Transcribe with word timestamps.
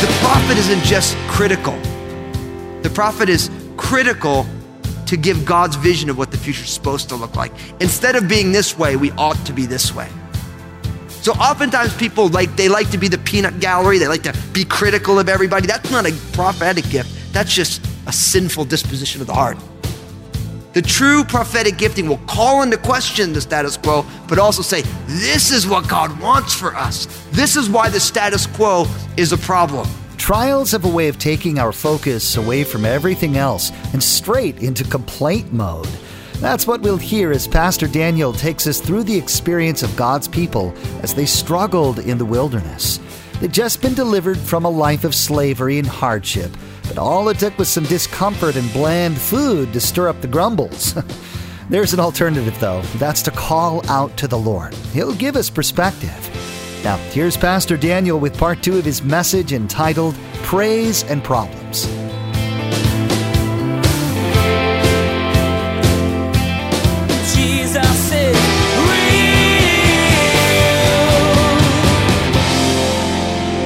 The 0.00 0.12
prophet 0.20 0.56
isn't 0.58 0.82
just 0.82 1.14
critical, 1.28 1.78
the 2.82 2.90
prophet 2.94 3.28
is 3.28 3.50
critical 3.76 4.46
to 5.14 5.20
give 5.20 5.44
God's 5.44 5.76
vision 5.76 6.10
of 6.10 6.18
what 6.18 6.32
the 6.32 6.36
future 6.36 6.64
is 6.64 6.70
supposed 6.70 7.08
to 7.08 7.14
look 7.14 7.36
like. 7.36 7.52
Instead 7.80 8.16
of 8.16 8.28
being 8.28 8.50
this 8.50 8.76
way, 8.76 8.96
we 8.96 9.12
ought 9.12 9.38
to 9.46 9.52
be 9.52 9.64
this 9.64 9.94
way. 9.94 10.08
So 11.08 11.32
oftentimes 11.34 11.96
people 11.96 12.28
like 12.28 12.56
they 12.56 12.68
like 12.68 12.90
to 12.90 12.98
be 12.98 13.06
the 13.06 13.18
peanut 13.18 13.60
gallery, 13.60 13.98
they 13.98 14.08
like 14.08 14.24
to 14.24 14.36
be 14.52 14.64
critical 14.64 15.20
of 15.20 15.28
everybody. 15.28 15.68
That's 15.68 15.90
not 15.92 16.04
a 16.04 16.12
prophetic 16.32 16.88
gift. 16.90 17.32
That's 17.32 17.54
just 17.54 17.80
a 18.08 18.12
sinful 18.12 18.64
disposition 18.64 19.20
of 19.20 19.28
the 19.28 19.34
heart. 19.34 19.56
The 20.72 20.82
true 20.82 21.22
prophetic 21.22 21.78
gifting 21.78 22.08
will 22.08 22.18
call 22.26 22.62
into 22.62 22.76
question 22.76 23.32
the 23.32 23.40
status 23.40 23.76
quo, 23.76 24.04
but 24.26 24.40
also 24.40 24.62
say, 24.62 24.82
this 25.06 25.52
is 25.52 25.64
what 25.64 25.88
God 25.88 26.20
wants 26.20 26.52
for 26.52 26.74
us. 26.74 27.06
This 27.30 27.54
is 27.54 27.70
why 27.70 27.88
the 27.88 28.00
status 28.00 28.48
quo 28.48 28.86
is 29.16 29.32
a 29.32 29.38
problem. 29.38 29.88
Trials 30.24 30.72
have 30.72 30.86
a 30.86 30.88
way 30.88 31.08
of 31.08 31.18
taking 31.18 31.58
our 31.58 31.70
focus 31.70 32.38
away 32.38 32.64
from 32.64 32.86
everything 32.86 33.36
else 33.36 33.70
and 33.92 34.02
straight 34.02 34.62
into 34.62 34.82
complaint 34.82 35.52
mode. 35.52 35.86
That's 36.36 36.66
what 36.66 36.80
we'll 36.80 36.96
hear 36.96 37.30
as 37.30 37.46
Pastor 37.46 37.86
Daniel 37.86 38.32
takes 38.32 38.66
us 38.66 38.80
through 38.80 39.02
the 39.02 39.18
experience 39.18 39.82
of 39.82 39.94
God's 39.96 40.26
people 40.26 40.72
as 41.02 41.12
they 41.12 41.26
struggled 41.26 41.98
in 41.98 42.16
the 42.16 42.24
wilderness. 42.24 43.00
They'd 43.38 43.52
just 43.52 43.82
been 43.82 43.92
delivered 43.92 44.38
from 44.38 44.64
a 44.64 44.70
life 44.70 45.04
of 45.04 45.14
slavery 45.14 45.78
and 45.78 45.86
hardship, 45.86 46.50
but 46.88 46.96
all 46.96 47.28
it 47.28 47.38
took 47.38 47.58
was 47.58 47.68
some 47.68 47.84
discomfort 47.84 48.56
and 48.56 48.72
bland 48.72 49.18
food 49.18 49.74
to 49.74 49.80
stir 49.80 50.08
up 50.08 50.22
the 50.22 50.26
grumbles. 50.26 50.94
There's 51.68 51.92
an 51.92 52.00
alternative, 52.00 52.58
though. 52.60 52.80
That's 52.96 53.20
to 53.24 53.30
call 53.30 53.86
out 53.90 54.16
to 54.16 54.26
the 54.26 54.38
Lord. 54.38 54.72
He'll 54.94 55.14
give 55.14 55.36
us 55.36 55.50
perspective. 55.50 56.33
Now, 56.84 56.98
here's 56.98 57.34
Pastor 57.34 57.78
Daniel 57.78 58.20
with 58.20 58.36
part 58.36 58.62
two 58.62 58.76
of 58.76 58.84
his 58.84 59.02
message 59.02 59.54
entitled 59.54 60.14
Praise 60.42 61.02
and 61.04 61.24
Problems. 61.24 61.86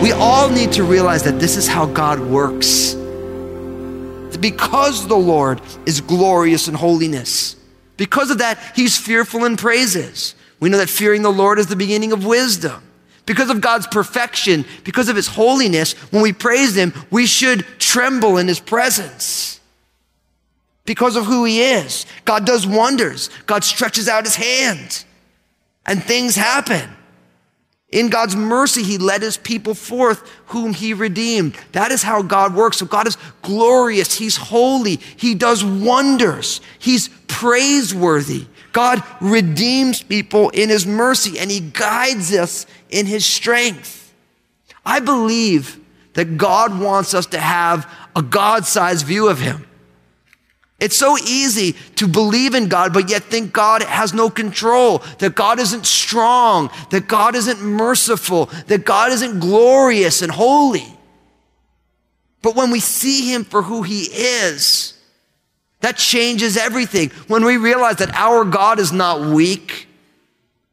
We 0.00 0.12
all 0.12 0.48
need 0.48 0.70
to 0.74 0.84
realize 0.84 1.24
that 1.24 1.40
this 1.40 1.56
is 1.56 1.66
how 1.66 1.86
God 1.86 2.20
works. 2.20 2.94
Because 4.38 5.08
the 5.08 5.16
Lord 5.16 5.60
is 5.86 6.00
glorious 6.00 6.68
in 6.68 6.74
holiness, 6.74 7.56
because 7.96 8.30
of 8.30 8.38
that, 8.38 8.60
he's 8.76 8.96
fearful 8.96 9.44
in 9.44 9.56
praises. 9.56 10.36
We 10.60 10.68
know 10.68 10.78
that 10.78 10.88
fearing 10.88 11.22
the 11.22 11.32
Lord 11.32 11.58
is 11.58 11.66
the 11.66 11.74
beginning 11.74 12.12
of 12.12 12.24
wisdom. 12.24 12.84
Because 13.28 13.50
of 13.50 13.60
God's 13.60 13.86
perfection, 13.86 14.64
because 14.84 15.10
of 15.10 15.16
his 15.16 15.26
holiness, 15.26 15.92
when 16.10 16.22
we 16.22 16.32
praise 16.32 16.74
him, 16.74 16.94
we 17.10 17.26
should 17.26 17.60
tremble 17.78 18.38
in 18.38 18.48
his 18.48 18.58
presence. 18.58 19.60
Because 20.86 21.14
of 21.14 21.26
who 21.26 21.44
he 21.44 21.60
is. 21.60 22.06
God 22.24 22.46
does 22.46 22.66
wonders. 22.66 23.28
God 23.44 23.64
stretches 23.64 24.08
out 24.08 24.24
his 24.24 24.36
hand 24.36 25.04
and 25.84 26.02
things 26.02 26.36
happen. 26.36 26.88
In 27.90 28.08
God's 28.08 28.34
mercy, 28.34 28.82
he 28.82 28.96
led 28.96 29.20
his 29.20 29.36
people 29.36 29.74
forth, 29.74 30.26
whom 30.46 30.72
he 30.72 30.94
redeemed. 30.94 31.54
That 31.72 31.92
is 31.92 32.02
how 32.02 32.22
God 32.22 32.54
works. 32.54 32.78
So 32.78 32.86
God 32.86 33.06
is 33.06 33.18
glorious. 33.42 34.14
He's 34.14 34.38
holy. 34.38 35.00
He 35.16 35.34
does 35.34 35.62
wonders. 35.62 36.62
He's 36.78 37.10
praiseworthy. 37.26 38.46
God 38.72 39.02
redeems 39.20 40.02
people 40.02 40.50
in 40.50 40.68
his 40.68 40.86
mercy 40.86 41.38
and 41.38 41.50
he 41.50 41.60
guides 41.60 42.32
us 42.32 42.66
in 42.90 43.06
his 43.06 43.24
strength. 43.24 44.14
I 44.84 45.00
believe 45.00 45.78
that 46.14 46.36
God 46.36 46.78
wants 46.80 47.14
us 47.14 47.26
to 47.26 47.38
have 47.38 47.90
a 48.16 48.22
God 48.22 48.64
sized 48.64 49.06
view 49.06 49.28
of 49.28 49.38
him. 49.38 49.66
It's 50.80 50.96
so 50.96 51.18
easy 51.18 51.72
to 51.96 52.06
believe 52.06 52.54
in 52.54 52.68
God, 52.68 52.92
but 52.92 53.10
yet 53.10 53.24
think 53.24 53.52
God 53.52 53.82
has 53.82 54.14
no 54.14 54.30
control, 54.30 54.98
that 55.18 55.34
God 55.34 55.58
isn't 55.58 55.84
strong, 55.84 56.70
that 56.90 57.08
God 57.08 57.34
isn't 57.34 57.60
merciful, 57.60 58.46
that 58.68 58.84
God 58.84 59.10
isn't 59.10 59.40
glorious 59.40 60.22
and 60.22 60.30
holy. 60.30 60.86
But 62.42 62.54
when 62.54 62.70
we 62.70 62.78
see 62.78 63.32
Him 63.32 63.42
for 63.42 63.62
who 63.62 63.82
He 63.82 64.02
is, 64.04 64.87
that 65.80 65.96
changes 65.96 66.56
everything. 66.56 67.10
When 67.28 67.44
we 67.44 67.56
realize 67.56 67.96
that 67.96 68.14
our 68.14 68.44
God 68.44 68.78
is 68.78 68.92
not 68.92 69.20
weak, 69.20 69.88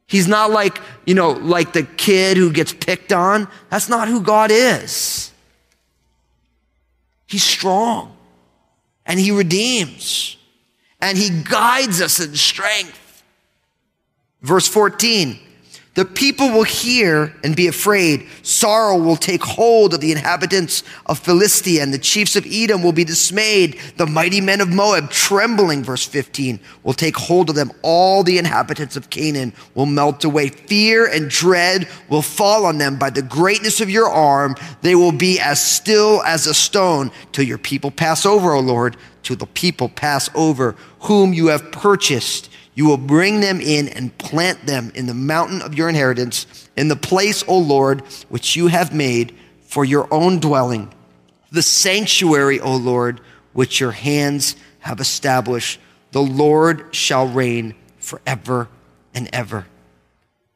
He's 0.08 0.28
not 0.28 0.52
like, 0.52 0.80
you 1.06 1.16
know, 1.16 1.32
like 1.32 1.74
the 1.74 1.84
kid 1.84 2.38
who 2.38 2.52
gets 2.52 2.74
picked 2.74 3.12
on. 3.12 3.48
That's 3.70 3.90
not 3.90 4.08
who 4.08 4.22
God 4.22 4.52
is. 4.52 5.32
He's 7.28 7.44
strong 7.44 8.16
and 9.06 9.20
he 9.20 9.32
redeems 9.32 10.38
and 11.02 11.18
he 11.18 11.42
guides 11.44 12.02
us 12.02 12.20
in 12.20 12.36
strength. 12.36 13.24
Verse 14.42 14.68
14 14.68 15.40
the 15.96 16.04
people 16.04 16.50
will 16.50 16.64
hear 16.64 17.34
and 17.42 17.56
be 17.56 17.68
afraid. 17.68 18.28
Sorrow 18.44 18.98
will 18.98 19.16
take 19.16 19.42
hold 19.42 19.94
of 19.94 20.02
the 20.02 20.12
inhabitants 20.12 20.84
of 21.06 21.20
Philistia, 21.20 21.82
and 21.82 21.94
the 21.94 21.98
chiefs 21.98 22.36
of 22.36 22.46
Edom 22.46 22.84
will 22.84 22.92
be 22.92 23.06
dismayed. 23.06 23.80
The 23.96 24.06
mighty 24.06 24.42
men 24.42 24.60
of 24.60 24.68
Moab, 24.68 25.10
trembling, 25.10 25.86
verse 25.86 26.06
15, 26.06 26.60
will 26.84 26.94
take 26.94 27.16
hold 27.16 27.50
of 27.50 27.56
them. 27.56 27.72
All 27.82 28.24
the 28.24 28.38
inhabitants 28.38 28.98
of 28.98 29.10
Canaan 29.10 29.54
will 29.74 29.86
melt 29.86 30.26
away. 30.26 30.50
Fear 30.50 31.08
and 31.08 31.30
dread 31.30 31.88
will 32.10 32.22
fall 32.22 32.66
on 32.66 32.78
them 32.78 33.00
by 33.00 33.10
the 33.10 33.22
greatness 33.22 33.80
of 33.80 33.90
your 33.90 34.10
arm. 34.10 34.56
They 34.82 34.96
will 34.96 35.14
be 35.14 35.40
as 35.40 35.66
still 35.66 36.22
as 36.24 36.46
a 36.46 36.54
stone 36.54 37.10
till 37.32 37.46
your 37.46 37.58
people 37.58 37.90
pass 37.90 38.26
over, 38.26 38.52
O 38.52 38.60
Lord, 38.60 38.98
till 39.24 39.38
the 39.38 39.46
people 39.48 39.88
pass 39.88 40.30
over, 40.36 40.76
whom 41.00 41.34
you 41.34 41.48
have 41.48 41.72
purchased. 41.72 42.50
You 42.76 42.86
will 42.86 42.98
bring 42.98 43.40
them 43.40 43.62
in 43.62 43.88
and 43.88 44.16
plant 44.18 44.66
them 44.66 44.92
in 44.94 45.08
the 45.08 45.14
mountain 45.14 45.62
of 45.62 45.74
your 45.76 45.88
inheritance, 45.88 46.70
in 46.76 46.90
the 46.90 46.98
place, 46.98 47.44
O 47.48 47.58
Lord, 47.58 48.02
which 48.28 48.58
you 48.58 48.68
have 48.68 48.94
made 48.94 49.34
for 49.62 49.86
your 49.86 50.14
own 50.14 50.40
dwelling, 50.40 50.94
the 51.52 51.62
sanctuary, 51.62 52.60
O 52.60 52.76
Lord, 52.76 53.22
which 53.54 53.80
your 53.80 53.92
hands 53.92 54.58
have 54.80 55.00
established. 55.00 55.80
The 56.12 56.22
Lord 56.22 56.94
shall 56.94 57.28
reign 57.28 57.76
forever 57.98 58.68
and 59.14 59.30
ever. 59.32 59.66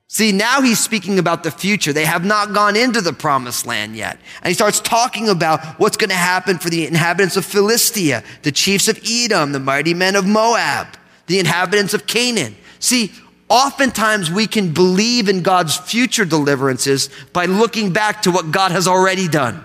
See, 0.08 0.32
now 0.32 0.62
he's 0.62 0.80
speaking 0.80 1.20
about 1.20 1.44
the 1.44 1.52
future. 1.52 1.94
They 1.94 2.06
have 2.06 2.26
not 2.26 2.54
gone 2.54 2.76
into 2.76 3.00
the 3.00 3.14
promised 3.14 3.66
land 3.66 3.96
yet. 3.96 4.20
And 4.42 4.48
he 4.48 4.56
starts 4.56 4.80
talking 4.80 5.30
about 5.30 5.64
what's 5.80 5.98
going 5.98 6.10
to 6.10 6.16
happen 6.16 6.58
for 6.58 6.70
the 6.70 6.86
inhabitants 6.88 7.38
of 7.38 7.46
Philistia, 7.46 8.24
the 8.42 8.52
chiefs 8.52 8.88
of 8.88 9.00
Edom, 9.08 9.52
the 9.52 9.60
mighty 9.60 9.94
men 9.94 10.16
of 10.16 10.26
Moab 10.26 10.88
the 11.30 11.40
inhabitants 11.40 11.94
of 11.94 12.08
Canaan. 12.08 12.56
See, 12.80 13.12
oftentimes 13.50 14.32
we 14.32 14.48
can 14.48 14.74
believe 14.74 15.30
in 15.30 15.44
God's 15.44 15.78
future 15.78 16.26
deliverances 16.26 17.10
by 17.32 17.46
looking 17.46 17.94
back 17.94 18.24
to 18.24 18.32
what 18.32 18.52
God 18.52 18.72
has 18.72 18.88
already 18.88 19.28
done. 19.28 19.64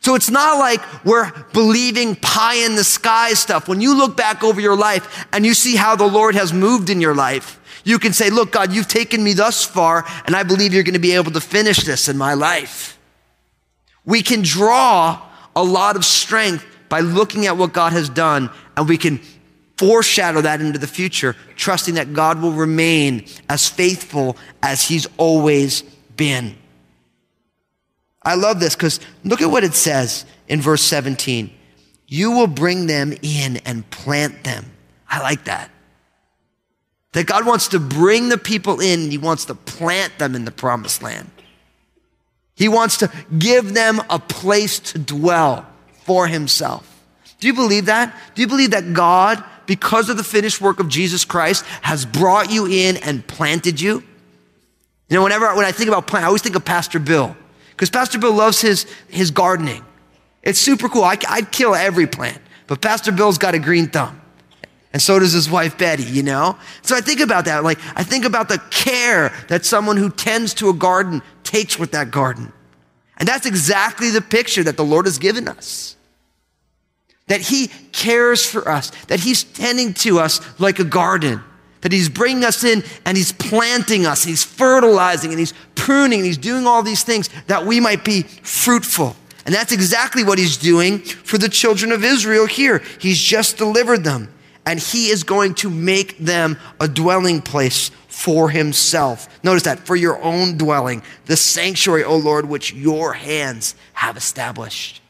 So 0.00 0.14
it's 0.14 0.30
not 0.30 0.58
like 0.58 0.80
we're 1.04 1.32
believing 1.54 2.16
pie 2.16 2.56
in 2.66 2.76
the 2.76 2.84
sky 2.84 3.32
stuff. 3.32 3.66
When 3.66 3.80
you 3.80 3.96
look 3.96 4.14
back 4.14 4.44
over 4.44 4.60
your 4.60 4.76
life 4.76 5.26
and 5.32 5.44
you 5.44 5.54
see 5.54 5.74
how 5.74 5.96
the 5.96 6.06
Lord 6.06 6.34
has 6.34 6.52
moved 6.52 6.90
in 6.90 7.00
your 7.00 7.14
life, 7.14 7.58
you 7.82 7.98
can 7.98 8.12
say, 8.12 8.28
look, 8.28 8.52
God, 8.52 8.72
you've 8.72 8.88
taken 8.88 9.24
me 9.24 9.32
thus 9.32 9.64
far 9.64 10.04
and 10.26 10.36
I 10.36 10.42
believe 10.42 10.74
you're 10.74 10.82
going 10.82 10.92
to 10.92 11.00
be 11.00 11.12
able 11.12 11.32
to 11.32 11.40
finish 11.40 11.78
this 11.78 12.10
in 12.10 12.18
my 12.18 12.34
life. 12.34 12.98
We 14.04 14.22
can 14.22 14.42
draw 14.42 15.22
a 15.56 15.64
lot 15.64 15.96
of 15.96 16.04
strength 16.04 16.64
by 16.90 17.00
looking 17.00 17.46
at 17.46 17.56
what 17.56 17.72
God 17.72 17.94
has 17.94 18.10
done 18.10 18.50
and 18.76 18.86
we 18.86 18.98
can 18.98 19.18
foreshadow 19.76 20.40
that 20.40 20.60
into 20.60 20.78
the 20.78 20.86
future, 20.86 21.36
trusting 21.56 21.94
that 21.94 22.12
God 22.12 22.40
will 22.40 22.52
remain 22.52 23.26
as 23.48 23.68
faithful 23.68 24.36
as 24.62 24.82
he's 24.82 25.06
always 25.16 25.82
been. 26.16 26.56
I 28.22 28.34
love 28.34 28.58
this 28.58 28.74
because 28.74 29.00
look 29.24 29.40
at 29.40 29.50
what 29.50 29.64
it 29.64 29.74
says 29.74 30.24
in 30.48 30.60
verse 30.60 30.82
17. 30.82 31.50
You 32.08 32.32
will 32.32 32.46
bring 32.46 32.86
them 32.86 33.12
in 33.22 33.58
and 33.58 33.88
plant 33.90 34.44
them. 34.44 34.64
I 35.08 35.20
like 35.20 35.44
that. 35.44 35.70
That 37.12 37.26
God 37.26 37.46
wants 37.46 37.68
to 37.68 37.78
bring 37.78 38.28
the 38.28 38.38
people 38.38 38.80
in 38.80 39.10
he 39.10 39.18
wants 39.18 39.46
to 39.46 39.54
plant 39.54 40.18
them 40.18 40.34
in 40.34 40.44
the 40.44 40.50
promised 40.50 41.02
land. 41.02 41.30
He 42.54 42.68
wants 42.68 42.98
to 42.98 43.10
give 43.38 43.74
them 43.74 44.00
a 44.10 44.18
place 44.18 44.80
to 44.80 44.98
dwell 44.98 45.66
for 46.04 46.26
himself. 46.26 46.92
Do 47.38 47.46
you 47.46 47.54
believe 47.54 47.86
that? 47.86 48.16
Do 48.34 48.42
you 48.42 48.48
believe 48.48 48.70
that 48.70 48.92
God 48.92 49.44
because 49.66 50.08
of 50.08 50.16
the 50.16 50.24
finished 50.24 50.60
work 50.60 50.80
of 50.80 50.88
Jesus 50.88 51.24
Christ, 51.24 51.64
has 51.82 52.06
brought 52.06 52.50
you 52.50 52.66
in 52.66 52.96
and 52.98 53.26
planted 53.26 53.80
you? 53.80 54.02
You 55.08 55.16
know, 55.16 55.22
whenever 55.22 55.54
when 55.54 55.64
I 55.64 55.72
think 55.72 55.88
about 55.88 56.06
plant, 56.06 56.24
I 56.24 56.26
always 56.26 56.42
think 56.42 56.56
of 56.56 56.64
Pastor 56.64 56.98
Bill 56.98 57.36
because 57.70 57.90
Pastor 57.90 58.18
Bill 58.18 58.32
loves 58.32 58.60
his 58.60 58.86
his 59.08 59.30
gardening. 59.30 59.84
It's 60.42 60.58
super 60.58 60.88
cool. 60.88 61.04
I, 61.04 61.18
I'd 61.28 61.50
kill 61.50 61.74
every 61.74 62.06
plant, 62.06 62.40
but 62.66 62.80
Pastor 62.80 63.12
Bill's 63.12 63.38
got 63.38 63.54
a 63.54 63.58
green 63.58 63.88
thumb. 63.88 64.20
And 64.92 65.02
so 65.02 65.18
does 65.18 65.32
his 65.32 65.50
wife 65.50 65.76
Betty, 65.76 66.04
you 66.04 66.22
know? 66.22 66.56
So 66.80 66.96
I 66.96 67.02
think 67.02 67.20
about 67.20 67.44
that. 67.44 67.64
Like, 67.64 67.78
I 67.94 68.02
think 68.02 68.24
about 68.24 68.48
the 68.48 68.58
care 68.70 69.30
that 69.48 69.66
someone 69.66 69.96
who 69.98 70.08
tends 70.08 70.54
to 70.54 70.70
a 70.70 70.72
garden 70.72 71.20
takes 71.42 71.78
with 71.78 71.92
that 71.92 72.10
garden. 72.10 72.52
And 73.18 73.28
that's 73.28 73.44
exactly 73.44 74.10
the 74.10 74.22
picture 74.22 74.62
that 74.62 74.76
the 74.76 74.84
Lord 74.84 75.06
has 75.06 75.18
given 75.18 75.48
us. 75.48 75.95
That 77.28 77.40
He 77.40 77.68
cares 77.92 78.44
for 78.46 78.68
us, 78.68 78.90
that 79.06 79.20
He's 79.20 79.44
tending 79.44 79.94
to 79.94 80.18
us 80.18 80.40
like 80.60 80.78
a 80.78 80.84
garden, 80.84 81.42
that 81.80 81.92
He's 81.92 82.08
bringing 82.08 82.44
us 82.44 82.64
in 82.64 82.82
and 83.04 83.16
He's 83.16 83.32
planting 83.32 84.06
us, 84.06 84.22
He's 84.24 84.44
fertilizing 84.44 85.30
and 85.30 85.38
He's 85.38 85.54
pruning 85.74 86.20
and 86.20 86.26
He's 86.26 86.38
doing 86.38 86.66
all 86.66 86.82
these 86.82 87.02
things 87.02 87.28
that 87.46 87.64
we 87.64 87.80
might 87.80 88.04
be 88.04 88.22
fruitful. 88.22 89.16
And 89.44 89.54
that's 89.54 89.72
exactly 89.72 90.24
what 90.24 90.38
He's 90.38 90.56
doing 90.56 90.98
for 90.98 91.38
the 91.38 91.48
children 91.48 91.92
of 91.92 92.04
Israel 92.04 92.46
here. 92.46 92.82
He's 93.00 93.20
just 93.20 93.56
delivered 93.56 94.04
them 94.04 94.32
and 94.66 94.80
he 94.80 95.08
is 95.08 95.22
going 95.22 95.54
to 95.54 95.70
make 95.70 96.18
them 96.18 96.58
a 96.80 96.88
dwelling 96.88 97.40
place 97.40 97.90
for 98.08 98.50
himself. 98.50 99.28
Notice 99.44 99.62
that 99.62 99.78
for 99.78 99.94
your 99.94 100.20
own 100.20 100.58
dwelling, 100.58 101.02
the 101.26 101.36
sanctuary, 101.36 102.02
O 102.02 102.16
Lord, 102.16 102.46
which 102.46 102.74
your 102.74 103.12
hands 103.12 103.76
have 103.94 104.16
established. 104.16 105.00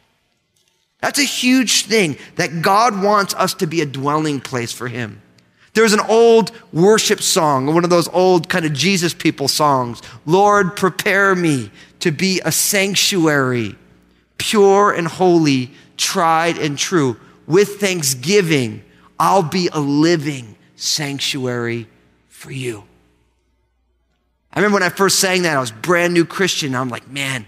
That's 1.06 1.20
a 1.20 1.22
huge 1.22 1.84
thing 1.84 2.16
that 2.34 2.62
God 2.62 3.00
wants 3.00 3.32
us 3.34 3.54
to 3.54 3.68
be 3.68 3.80
a 3.80 3.86
dwelling 3.86 4.40
place 4.40 4.72
for 4.72 4.88
him. 4.88 5.22
There's 5.72 5.92
an 5.92 6.00
old 6.00 6.50
worship 6.72 7.22
song, 7.22 7.72
one 7.72 7.84
of 7.84 7.90
those 7.90 8.08
old 8.08 8.48
kind 8.48 8.64
of 8.64 8.72
Jesus 8.72 9.14
people 9.14 9.46
songs. 9.46 10.02
Lord, 10.26 10.74
prepare 10.74 11.36
me 11.36 11.70
to 12.00 12.10
be 12.10 12.40
a 12.44 12.50
sanctuary, 12.50 13.76
pure 14.36 14.90
and 14.90 15.06
holy, 15.06 15.70
tried 15.96 16.58
and 16.58 16.76
true, 16.76 17.16
with 17.46 17.76
thanksgiving 17.76 18.82
I'll 19.16 19.44
be 19.44 19.68
a 19.72 19.78
living 19.78 20.56
sanctuary 20.74 21.86
for 22.26 22.50
you. 22.50 22.82
I 24.52 24.58
remember 24.58 24.74
when 24.74 24.82
I 24.82 24.88
first 24.88 25.20
sang 25.20 25.42
that, 25.42 25.56
I 25.56 25.60
was 25.60 25.70
brand 25.70 26.14
new 26.14 26.24
Christian. 26.24 26.74
I'm 26.74 26.88
like, 26.88 27.08
man, 27.08 27.46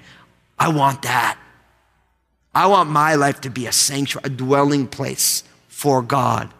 I 0.56 0.68
want 0.68 1.02
that. 1.02 1.36
I 2.58 2.66
want 2.66 2.90
my 2.90 3.14
life 3.14 3.40
to 3.42 3.50
be 3.50 3.66
a 3.66 3.72
sanctuary, 3.72 4.26
a 4.26 4.30
dwelling 4.30 4.88
place 4.88 5.44
for 5.68 6.02
God. 6.02 6.52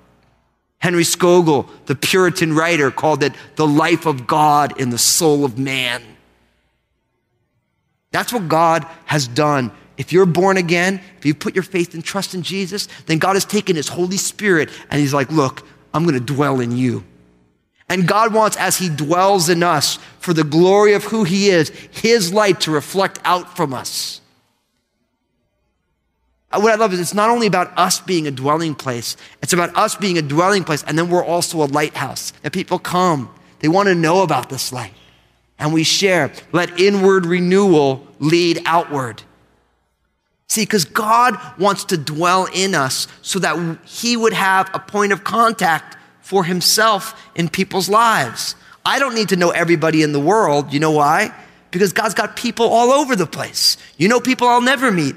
Henry 0.79 1.03
Scougal, 1.03 1.69
the 1.87 1.97
Puritan 1.97 2.55
writer, 2.55 2.93
called 2.93 3.25
it 3.25 3.33
the 3.57 3.67
life 3.67 4.07
of 4.07 4.27
God 4.27 4.81
in 4.81 4.91
the 4.91 4.99
soul 4.99 5.45
of 5.45 5.59
man. 5.59 6.03
That's 8.13 8.33
what 8.33 8.47
God 8.47 8.87
has 9.07 9.27
done 9.27 9.73
if 9.97 10.13
you're 10.13 10.27
born 10.27 10.57
again, 10.57 11.01
if 11.19 11.27
you 11.27 11.35
put 11.35 11.57
your 11.57 11.65
faith 11.65 11.93
and 11.93 12.05
trust 12.05 12.33
in 12.33 12.43
Jesus, 12.43 12.87
then 13.07 13.19
God 13.19 13.35
has 13.35 13.45
taken 13.45 13.75
His 13.75 13.89
Holy 13.89 14.17
Spirit 14.17 14.71
and 14.91 15.01
He's 15.01 15.13
like, 15.13 15.33
look, 15.33 15.67
I'm 15.93 16.05
going 16.05 16.15
to 16.15 16.35
dwell 16.35 16.61
in 16.61 16.77
you. 16.77 17.03
And 17.89 18.07
God 18.07 18.33
wants, 18.33 18.57
as 18.57 18.79
He 18.79 18.89
dwells 18.89 19.49
in 19.49 19.65
us, 19.65 19.99
for 20.21 20.33
the 20.33 20.45
glory 20.45 20.93
of 20.93 21.03
who 21.03 21.25
He 21.25 21.49
is, 21.49 21.71
His 21.91 22.33
light 22.33 22.61
to 22.61 22.71
reflect 22.71 23.19
out 23.25 23.57
from 23.57 23.75
us. 23.75 24.21
Uh, 26.51 26.61
what 26.61 26.73
I 26.73 26.77
love 26.77 26.93
is 26.93 27.01
it's 27.01 27.15
not 27.15 27.31
only 27.31 27.47
about 27.47 27.77
us 27.77 28.01
being 28.01 28.27
a 28.27 28.31
dwelling 28.31 28.75
place, 28.75 29.17
it's 29.43 29.53
about 29.53 29.77
us 29.77 29.95
being 29.95 30.17
a 30.17 30.23
dwelling 30.23 30.65
place, 30.65 30.83
and 30.85 30.99
then 30.99 31.11
we're 31.11 31.25
also 31.25 31.63
a 31.63 31.67
lighthouse. 31.67 32.33
And 32.43 32.53
people 32.53 32.79
come, 32.79 33.33
they 33.61 33.69
want 33.69 33.89
to 33.89 33.95
know 33.95 34.23
about 34.23 34.49
this 34.49 34.73
light. 34.73 34.93
And 35.59 35.73
we 35.73 35.83
share. 35.83 36.33
Let 36.53 36.79
inward 36.79 37.27
renewal 37.27 38.07
lead 38.21 38.63
outward. 38.65 39.23
See, 40.47 40.63
because 40.63 40.85
God 40.87 41.37
wants 41.59 41.85
to 41.87 41.99
dwell 41.99 42.47
in 42.55 42.75
us 42.75 43.07
so 43.21 43.39
that 43.41 43.79
He 43.85 44.17
would 44.17 44.33
have 44.33 44.71
a 44.73 44.79
point 44.79 45.13
of 45.13 45.25
contact 45.25 45.97
for 46.23 46.45
Himself 46.45 47.21
in 47.35 47.49
people's 47.49 47.89
lives. 47.89 48.55
I 48.87 48.99
don't 48.99 49.15
need 49.15 49.29
to 49.31 49.37
know 49.37 49.51
everybody 49.51 50.03
in 50.03 50.13
the 50.13 50.21
world. 50.21 50.73
You 50.73 50.81
know 50.81 50.93
why? 50.93 51.35
Because 51.71 51.93
God's 51.93 52.15
got 52.15 52.37
people 52.37 52.67
all 52.67 52.91
over 52.93 53.15
the 53.15 53.27
place. 53.27 53.77
You 53.99 54.09
know 54.09 54.21
people 54.21 54.49
I'll 54.49 54.63
never 54.63 54.91
meet. 54.91 55.17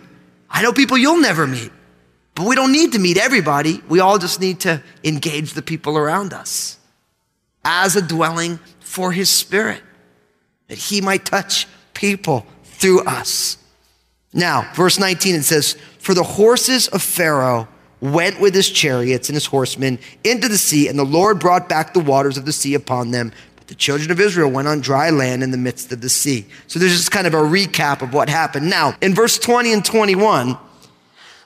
I 0.52 0.62
know 0.62 0.74
people 0.74 0.98
you'll 0.98 1.22
never 1.22 1.48
meet. 1.48 1.72
But 2.36 2.46
we 2.46 2.56
don't 2.56 2.72
need 2.72 2.94
to 2.94 3.00
meet 3.00 3.18
everybody. 3.18 3.82
We 3.88 4.00
all 4.00 4.18
just 4.18 4.40
need 4.40 4.62
to 4.62 4.82
engage 5.04 5.54
the 5.54 5.62
people 5.62 5.98
around 5.98 6.34
us 6.34 6.78
as 7.64 7.96
a 7.96 8.02
dwelling 8.02 8.60
for 8.80 9.12
His 9.12 9.30
Spirit, 9.30 9.82
that 10.68 10.78
He 10.78 11.02
might 11.02 11.26
touch 11.26 11.68
people 11.94 12.46
through 12.64 13.02
us. 13.04 13.58
Now, 14.34 14.72
verse 14.74 14.98
19, 14.98 15.36
it 15.36 15.44
says, 15.44 15.76
For 16.00 16.14
the 16.14 16.24
horses 16.24 16.88
of 16.88 17.02
Pharaoh 17.02 17.68
went 18.00 18.40
with 18.40 18.56
his 18.56 18.70
chariots 18.70 19.30
and 19.30 19.36
his 19.36 19.46
horsemen 19.46 20.00
into 20.24 20.48
the 20.48 20.58
sea, 20.58 20.88
and 20.88 20.98
the 20.98 21.04
Lord 21.04 21.40
brought 21.40 21.70
back 21.70 21.94
the 21.94 22.00
waters 22.00 22.38
of 22.38 22.46
the 22.46 22.52
sea 22.52 22.74
upon 22.74 23.12
them. 23.12 23.32
The 23.72 23.76
children 23.76 24.12
of 24.12 24.20
Israel 24.20 24.52
went 24.52 24.68
on 24.68 24.82
dry 24.82 25.12
land 25.12 25.44
in 25.44 25.52
the 25.52 25.58
midst 25.58 25.94
of 25.94 26.02
the 26.02 26.10
sea. 26.10 26.46
So 26.68 26.78
there's 26.78 26.92
just 26.92 27.10
kind 27.10 27.26
of 27.26 27.34
a 27.34 27.38
recap 27.38 28.02
of 28.02 28.14
what 28.14 28.28
happened. 28.28 28.70
Now, 28.70 28.98
in 29.02 29.16
verse 29.16 29.40
20 29.40 29.72
and 29.72 29.86
21, 29.86 30.58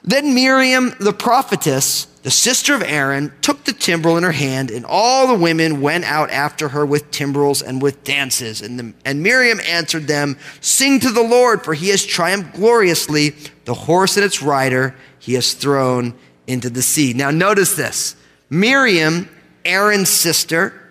then 0.02 0.34
Miriam 0.34 0.92
the 0.98 1.12
prophetess, 1.12 2.06
the 2.24 2.32
sister 2.32 2.74
of 2.74 2.82
Aaron, 2.82 3.32
took 3.42 3.62
the 3.62 3.72
timbrel 3.72 4.16
in 4.16 4.24
her 4.24 4.32
hand, 4.32 4.72
and 4.72 4.84
all 4.84 5.28
the 5.28 5.40
women 5.40 5.80
went 5.80 6.02
out 6.02 6.30
after 6.30 6.70
her 6.70 6.84
with 6.84 7.12
timbrels 7.12 7.62
and 7.62 7.80
with 7.80 8.02
dances. 8.02 8.60
And, 8.60 8.76
the, 8.76 8.92
and 9.04 9.22
Miriam 9.22 9.60
answered 9.60 10.08
them, 10.08 10.36
Sing 10.60 10.98
to 10.98 11.12
the 11.12 11.22
Lord, 11.22 11.62
for 11.62 11.74
he 11.74 11.90
has 11.90 12.04
triumphed 12.04 12.56
gloriously. 12.56 13.36
The 13.66 13.74
horse 13.74 14.16
and 14.16 14.26
its 14.26 14.42
rider 14.42 14.96
he 15.20 15.34
has 15.34 15.52
thrown 15.52 16.12
into 16.48 16.70
the 16.70 16.82
sea. 16.82 17.12
Now, 17.12 17.30
notice 17.30 17.76
this 17.76 18.16
Miriam, 18.50 19.28
Aaron's 19.64 20.08
sister, 20.08 20.82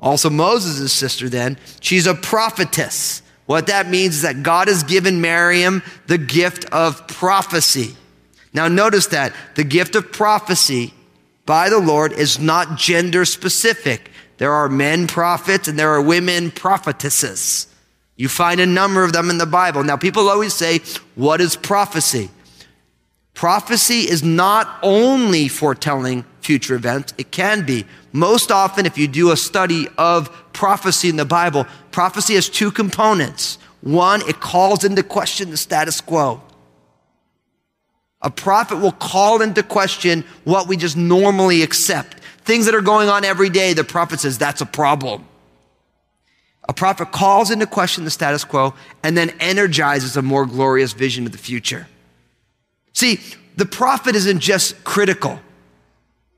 also 0.00 0.30
Moses' 0.30 0.92
sister, 0.92 1.28
then, 1.28 1.58
she's 1.80 2.06
a 2.06 2.14
prophetess. 2.14 3.22
What 3.46 3.66
that 3.66 3.88
means 3.88 4.16
is 4.16 4.22
that 4.22 4.42
God 4.42 4.68
has 4.68 4.82
given 4.82 5.20
Miriam 5.20 5.82
the 6.06 6.18
gift 6.18 6.64
of 6.66 7.06
prophecy. 7.08 7.96
Now, 8.52 8.68
notice 8.68 9.06
that 9.08 9.34
the 9.54 9.64
gift 9.64 9.94
of 9.94 10.12
prophecy 10.12 10.94
by 11.46 11.68
the 11.68 11.78
Lord 11.78 12.12
is 12.12 12.38
not 12.38 12.78
gender 12.78 13.24
specific. 13.24 14.10
There 14.38 14.52
are 14.52 14.68
men 14.68 15.06
prophets 15.06 15.68
and 15.68 15.78
there 15.78 15.90
are 15.90 16.00
women 16.00 16.50
prophetesses. 16.50 17.66
You 18.16 18.28
find 18.28 18.60
a 18.60 18.66
number 18.66 19.02
of 19.02 19.12
them 19.12 19.30
in 19.30 19.38
the 19.38 19.46
Bible. 19.46 19.82
Now, 19.82 19.96
people 19.96 20.28
always 20.28 20.54
say, 20.54 20.80
What 21.14 21.40
is 21.40 21.56
prophecy? 21.56 22.30
Prophecy 23.34 24.00
is 24.00 24.22
not 24.22 24.78
only 24.82 25.48
foretelling 25.48 26.24
future 26.40 26.74
events, 26.74 27.14
it 27.18 27.30
can 27.30 27.64
be. 27.64 27.84
Most 28.12 28.50
often, 28.50 28.86
if 28.86 28.98
you 28.98 29.08
do 29.08 29.30
a 29.30 29.36
study 29.36 29.88
of 29.98 30.30
prophecy 30.52 31.08
in 31.08 31.16
the 31.16 31.24
Bible, 31.24 31.66
prophecy 31.90 32.34
has 32.34 32.48
two 32.48 32.70
components. 32.70 33.58
One, 33.82 34.22
it 34.28 34.40
calls 34.40 34.84
into 34.84 35.02
question 35.02 35.50
the 35.50 35.56
status 35.56 36.00
quo. 36.00 36.42
A 38.22 38.30
prophet 38.30 38.76
will 38.76 38.92
call 38.92 39.40
into 39.40 39.62
question 39.62 40.24
what 40.44 40.68
we 40.68 40.76
just 40.76 40.96
normally 40.96 41.62
accept. 41.62 42.20
Things 42.44 42.66
that 42.66 42.74
are 42.74 42.82
going 42.82 43.08
on 43.08 43.24
every 43.24 43.48
day, 43.48 43.72
the 43.72 43.84
prophet 43.84 44.20
says 44.20 44.36
that's 44.36 44.60
a 44.60 44.66
problem. 44.66 45.24
A 46.68 46.72
prophet 46.72 47.10
calls 47.10 47.50
into 47.50 47.66
question 47.66 48.04
the 48.04 48.10
status 48.10 48.44
quo 48.44 48.74
and 49.02 49.16
then 49.16 49.30
energizes 49.40 50.16
a 50.16 50.22
more 50.22 50.46
glorious 50.46 50.92
vision 50.92 51.26
of 51.26 51.32
the 51.32 51.38
future. 51.38 51.88
See, 52.92 53.20
the 53.56 53.66
prophet 53.66 54.14
isn't 54.14 54.40
just 54.40 54.84
critical. 54.84 55.40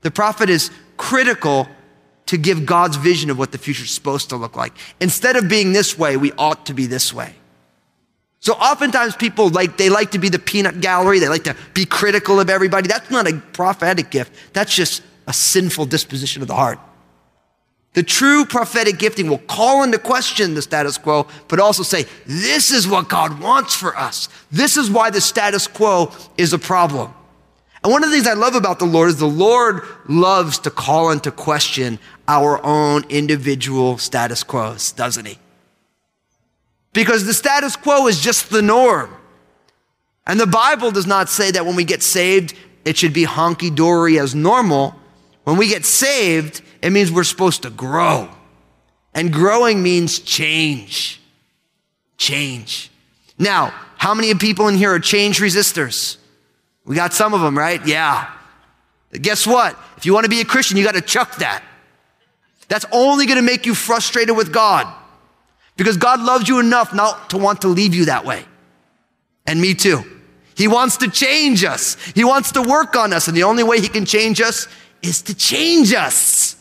The 0.03 0.11
prophet 0.11 0.49
is 0.49 0.69
critical 0.97 1.67
to 2.27 2.37
give 2.37 2.65
God's 2.65 2.95
vision 2.97 3.29
of 3.29 3.37
what 3.37 3.51
the 3.51 3.57
future 3.57 3.83
is 3.83 3.91
supposed 3.91 4.29
to 4.29 4.37
look 4.37 4.55
like. 4.55 4.73
Instead 5.01 5.35
of 5.35 5.49
being 5.49 5.73
this 5.73 5.97
way, 5.97 6.15
we 6.15 6.31
ought 6.33 6.65
to 6.67 6.73
be 6.73 6.85
this 6.85 7.13
way. 7.13 7.35
So 8.39 8.53
oftentimes 8.53 9.15
people 9.15 9.49
like, 9.49 9.77
they 9.77 9.89
like 9.89 10.11
to 10.11 10.19
be 10.19 10.29
the 10.29 10.39
peanut 10.39 10.81
gallery. 10.81 11.19
They 11.19 11.29
like 11.29 11.45
to 11.45 11.55
be 11.73 11.85
critical 11.85 12.39
of 12.39 12.49
everybody. 12.49 12.87
That's 12.87 13.09
not 13.09 13.27
a 13.27 13.37
prophetic 13.53 14.09
gift. 14.09 14.33
That's 14.53 14.75
just 14.75 15.01
a 15.27 15.33
sinful 15.33 15.85
disposition 15.85 16.41
of 16.41 16.49
the 16.49 16.55
heart. 16.55 16.79
The 17.93 18.03
true 18.03 18.43
prophetic 18.43 18.97
gifting 18.97 19.29
will 19.29 19.37
call 19.37 19.83
into 19.83 19.99
question 19.99 20.55
the 20.55 20.61
status 20.61 20.97
quo, 20.97 21.27
but 21.47 21.59
also 21.59 21.83
say, 21.83 22.05
this 22.25 22.71
is 22.71 22.87
what 22.87 23.07
God 23.07 23.39
wants 23.39 23.75
for 23.75 23.95
us. 23.95 24.29
This 24.51 24.77
is 24.77 24.89
why 24.89 25.09
the 25.09 25.21
status 25.21 25.67
quo 25.67 26.11
is 26.37 26.53
a 26.53 26.59
problem. 26.59 27.13
And 27.83 27.91
one 27.91 28.03
of 28.03 28.09
the 28.09 28.15
things 28.15 28.27
I 28.27 28.33
love 28.33 28.55
about 28.55 28.79
the 28.79 28.85
Lord 28.85 29.09
is 29.09 29.17
the 29.17 29.25
Lord 29.25 29.81
loves 30.07 30.59
to 30.59 30.69
call 30.69 31.11
into 31.11 31.31
question 31.31 31.99
our 32.27 32.63
own 32.65 33.03
individual 33.09 33.97
status 33.97 34.43
quos, 34.43 34.91
doesn't 34.93 35.25
he? 35.25 35.37
because 36.93 37.25
the 37.25 37.33
status 37.33 37.75
quo 37.75 38.07
is 38.07 38.21
just 38.21 38.49
the 38.49 38.61
norm. 38.61 39.13
And 40.25 40.39
the 40.39 40.47
Bible 40.47 40.91
does 40.91 41.07
not 41.07 41.27
say 41.27 41.51
that 41.51 41.65
when 41.65 41.75
we 41.75 41.83
get 41.83 42.01
saved, 42.01 42.55
it 42.85 42.97
should 42.97 43.13
be 43.13 43.25
honky 43.25 43.73
dory 43.73 44.19
as 44.19 44.33
normal. 44.33 44.95
When 45.43 45.57
we 45.57 45.67
get 45.67 45.85
saved, 45.85 46.61
it 46.81 46.91
means 46.91 47.11
we're 47.11 47.25
supposed 47.25 47.63
to 47.63 47.69
grow. 47.69 48.29
And 49.13 49.33
growing 49.33 49.83
means 49.83 50.19
change. 50.19 51.19
Change. 52.17 52.89
Now, 53.37 53.73
how 53.97 54.13
many 54.13 54.33
people 54.35 54.67
in 54.69 54.75
here 54.75 54.93
are 54.93 54.99
change 54.99 55.39
resistors? 55.39 56.17
We 56.85 56.95
got 56.95 57.13
some 57.13 57.33
of 57.33 57.41
them, 57.41 57.57
right? 57.57 57.85
Yeah. 57.85 58.29
Guess 59.13 59.47
what? 59.47 59.77
If 59.97 60.05
you 60.05 60.13
want 60.13 60.25
to 60.25 60.29
be 60.29 60.41
a 60.41 60.45
Christian, 60.45 60.77
you 60.77 60.83
got 60.83 60.95
to 60.95 61.01
chuck 61.01 61.35
that. 61.37 61.63
That's 62.67 62.85
only 62.91 63.25
going 63.25 63.37
to 63.37 63.43
make 63.43 63.65
you 63.65 63.75
frustrated 63.75 64.35
with 64.35 64.51
God 64.51 64.91
because 65.77 65.97
God 65.97 66.21
loves 66.21 66.47
you 66.47 66.59
enough 66.59 66.93
not 66.93 67.29
to 67.29 67.37
want 67.37 67.61
to 67.61 67.67
leave 67.67 67.93
you 67.93 68.05
that 68.05 68.25
way. 68.25 68.45
And 69.45 69.61
me 69.61 69.73
too. 69.73 70.03
He 70.55 70.67
wants 70.67 70.97
to 70.97 71.09
change 71.09 71.63
us. 71.63 71.95
He 72.13 72.23
wants 72.23 72.51
to 72.53 72.61
work 72.61 72.95
on 72.95 73.13
us. 73.13 73.27
And 73.27 73.35
the 73.35 73.43
only 73.43 73.63
way 73.63 73.81
he 73.81 73.87
can 73.87 74.05
change 74.05 74.39
us 74.41 74.67
is 75.01 75.21
to 75.23 75.35
change 75.35 75.93
us. 75.93 76.55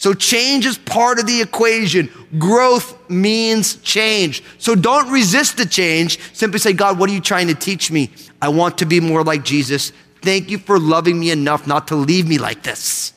So 0.00 0.14
change 0.14 0.64
is 0.64 0.78
part 0.78 1.18
of 1.18 1.26
the 1.26 1.42
equation. 1.42 2.08
Growth 2.38 2.96
means 3.10 3.76
change. 3.82 4.42
So 4.56 4.74
don't 4.74 5.12
resist 5.12 5.58
the 5.58 5.66
change. 5.66 6.18
Simply 6.32 6.58
say, 6.58 6.72
God, 6.72 6.98
what 6.98 7.10
are 7.10 7.12
you 7.12 7.20
trying 7.20 7.48
to 7.48 7.54
teach 7.54 7.90
me? 7.90 8.10
I 8.40 8.48
want 8.48 8.78
to 8.78 8.86
be 8.86 8.98
more 8.98 9.22
like 9.22 9.44
Jesus. 9.44 9.92
Thank 10.22 10.48
you 10.48 10.56
for 10.56 10.78
loving 10.78 11.20
me 11.20 11.30
enough 11.30 11.66
not 11.66 11.88
to 11.88 11.96
leave 11.96 12.26
me 12.26 12.38
like 12.38 12.62
this. 12.62 13.12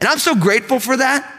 And 0.00 0.08
I'm 0.08 0.18
so 0.18 0.34
grateful 0.34 0.80
for 0.80 0.96
that. 0.96 1.32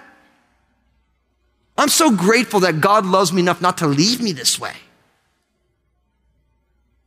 I'm 1.77 1.89
so 1.89 2.15
grateful 2.15 2.61
that 2.61 2.79
God 2.79 3.05
loves 3.05 3.33
me 3.33 3.41
enough 3.41 3.59
not 3.59 3.79
to 3.79 3.87
leave 3.87 4.21
me 4.21 4.31
this 4.31 4.57
way. 4.57 4.75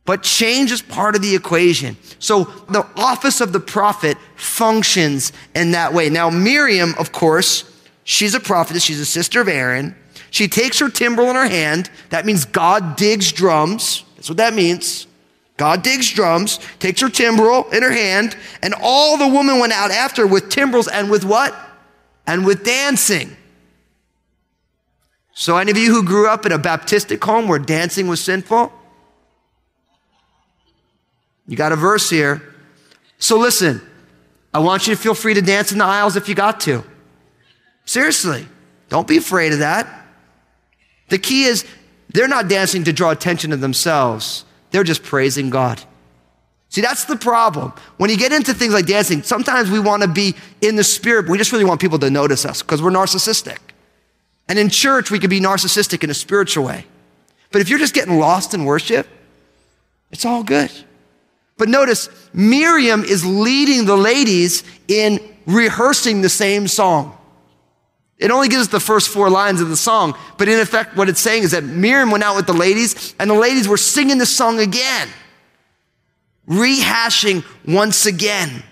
But 0.05 0.23
change 0.23 0.71
is 0.71 0.81
part 0.81 1.15
of 1.15 1.21
the 1.21 1.35
equation. 1.35 1.95
So 2.19 2.45
the 2.69 2.85
office 2.95 3.39
of 3.39 3.53
the 3.53 3.59
prophet 3.59 4.17
functions 4.35 5.31
in 5.53 5.71
that 5.71 5.93
way. 5.93 6.09
Now, 6.09 6.29
Miriam, 6.29 6.95
of 6.97 7.11
course, 7.11 7.63
she's 8.03 8.33
a 8.33 8.39
prophetess. 8.39 8.83
She's 8.83 8.99
a 8.99 9.05
sister 9.05 9.41
of 9.41 9.47
Aaron. 9.47 9.95
She 10.31 10.47
takes 10.47 10.79
her 10.79 10.89
timbrel 10.89 11.29
in 11.29 11.35
her 11.35 11.47
hand. 11.47 11.89
That 12.09 12.25
means 12.25 12.45
God 12.45 12.95
digs 12.95 13.31
drums. 13.31 14.03
That's 14.15 14.29
what 14.29 14.37
that 14.37 14.53
means. 14.53 15.07
God 15.57 15.83
digs 15.83 16.11
drums, 16.11 16.59
takes 16.79 17.01
her 17.01 17.09
timbrel 17.09 17.69
in 17.71 17.83
her 17.83 17.91
hand, 17.91 18.35
and 18.63 18.73
all 18.81 19.15
the 19.17 19.27
women 19.27 19.59
went 19.59 19.73
out 19.73 19.91
after 19.91 20.25
with 20.25 20.49
timbrels 20.49 20.87
and 20.87 21.11
with 21.11 21.23
what? 21.23 21.53
And 22.25 22.47
with 22.47 22.65
dancing. 22.65 23.37
So, 25.33 25.57
any 25.57 25.69
of 25.69 25.77
you 25.77 25.93
who 25.93 26.03
grew 26.03 26.27
up 26.27 26.47
in 26.47 26.51
a 26.51 26.57
Baptistic 26.57 27.23
home 27.23 27.47
where 27.47 27.59
dancing 27.59 28.07
was 28.07 28.21
sinful, 28.21 28.73
you 31.51 31.57
got 31.57 31.73
a 31.73 31.75
verse 31.75 32.09
here. 32.09 32.41
So 33.19 33.37
listen, 33.37 33.81
I 34.53 34.59
want 34.59 34.87
you 34.87 34.95
to 34.95 35.01
feel 35.01 35.13
free 35.13 35.33
to 35.33 35.41
dance 35.41 35.73
in 35.73 35.79
the 35.79 35.83
aisles 35.85 36.15
if 36.15 36.29
you 36.29 36.33
got 36.33 36.61
to. 36.61 36.81
Seriously, 37.83 38.47
don't 38.87 39.05
be 39.05 39.17
afraid 39.17 39.51
of 39.51 39.59
that. 39.59 40.07
The 41.09 41.17
key 41.17 41.43
is 41.43 41.65
they're 42.07 42.29
not 42.29 42.47
dancing 42.47 42.85
to 42.85 42.93
draw 42.93 43.11
attention 43.11 43.49
to 43.49 43.57
themselves, 43.57 44.45
they're 44.71 44.85
just 44.85 45.03
praising 45.03 45.49
God. 45.49 45.83
See, 46.69 46.79
that's 46.79 47.03
the 47.03 47.17
problem. 47.17 47.73
When 47.97 48.09
you 48.09 48.15
get 48.15 48.31
into 48.31 48.53
things 48.53 48.73
like 48.73 48.85
dancing, 48.85 49.21
sometimes 49.23 49.69
we 49.69 49.81
want 49.81 50.03
to 50.03 50.07
be 50.07 50.35
in 50.61 50.77
the 50.77 50.85
spirit, 50.85 51.23
but 51.23 51.33
we 51.33 51.37
just 51.37 51.51
really 51.51 51.65
want 51.65 51.81
people 51.81 51.99
to 51.99 52.09
notice 52.09 52.45
us 52.45 52.61
because 52.61 52.81
we're 52.81 52.91
narcissistic. 52.91 53.57
And 54.47 54.57
in 54.57 54.69
church, 54.69 55.11
we 55.11 55.19
can 55.19 55.29
be 55.29 55.41
narcissistic 55.41 56.01
in 56.01 56.09
a 56.09 56.13
spiritual 56.13 56.63
way. 56.63 56.85
But 57.51 57.59
if 57.59 57.67
you're 57.67 57.77
just 57.77 57.93
getting 57.93 58.19
lost 58.19 58.53
in 58.53 58.63
worship, 58.63 59.05
it's 60.11 60.23
all 60.23 60.43
good. 60.43 60.71
But 61.61 61.69
notice, 61.69 62.09
Miriam 62.33 63.03
is 63.03 63.23
leading 63.23 63.85
the 63.85 63.95
ladies 63.95 64.63
in 64.87 65.19
rehearsing 65.45 66.21
the 66.21 66.27
same 66.27 66.67
song. 66.67 67.15
It 68.17 68.31
only 68.31 68.47
gives 68.47 68.63
us 68.63 68.67
the 68.69 68.79
first 68.79 69.09
four 69.09 69.29
lines 69.29 69.61
of 69.61 69.69
the 69.69 69.77
song, 69.77 70.17
but 70.39 70.47
in 70.49 70.59
effect, 70.59 70.97
what 70.97 71.07
it's 71.07 71.19
saying 71.19 71.43
is 71.43 71.51
that 71.51 71.63
Miriam 71.63 72.09
went 72.09 72.23
out 72.23 72.35
with 72.35 72.47
the 72.47 72.53
ladies, 72.53 73.13
and 73.19 73.29
the 73.29 73.35
ladies 73.35 73.67
were 73.67 73.77
singing 73.77 74.17
the 74.17 74.25
song 74.25 74.59
again, 74.59 75.07
rehashing 76.49 77.45
once 77.67 78.07
again 78.07 78.63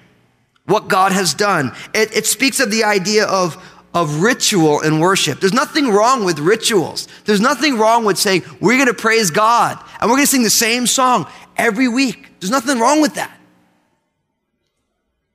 what 0.66 0.88
God 0.88 1.12
has 1.12 1.36
done. 1.36 1.72
It, 1.94 2.18
it 2.18 2.26
speaks 2.26 2.60
of 2.60 2.72
the 2.72 2.86
idea 2.86 3.28
of, 3.28 3.64
of 3.94 4.24
ritual 4.24 4.82
and 4.82 5.00
worship. 5.00 5.42
There's 5.42 5.54
nothing 5.54 5.90
wrong 5.90 6.26
with 6.26 6.40
rituals. 6.40 7.08
There's 7.26 7.40
nothing 7.40 7.78
wrong 7.78 8.04
with 8.04 8.18
saying, 8.18 8.46
we're 8.60 8.78
going 8.78 8.88
to 8.88 8.96
praise 8.96 9.30
God 9.30 9.78
and 10.02 10.10
we're 10.10 10.16
going 10.16 10.26
to 10.26 10.32
sing 10.32 10.42
the 10.42 10.50
same 10.50 10.88
song 10.88 11.28
every 11.56 11.88
week. 11.88 12.29
There's 12.40 12.52
nothing 12.52 12.80
wrong 12.80 13.02
with 13.02 13.16
that. 13.16 13.40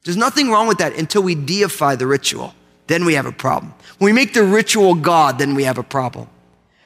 There's 0.04 0.16
nothing 0.16 0.50
wrong 0.50 0.66
with 0.66 0.78
that 0.78 0.94
until 0.94 1.23
we 1.23 1.34
deify 1.34 1.96
the 1.96 2.06
ritual. 2.06 2.54
Then 2.87 3.04
we 3.04 3.14
have 3.14 3.26
a 3.26 3.32
problem. 3.32 3.75
When 3.99 4.12
we 4.12 4.12
make 4.12 4.34
the 4.34 4.44
ritual 4.44 4.94
God, 4.94 5.38
then 5.38 5.54
we 5.54 5.64
have 5.64 5.78
a 5.78 5.82
problem. 5.82 6.28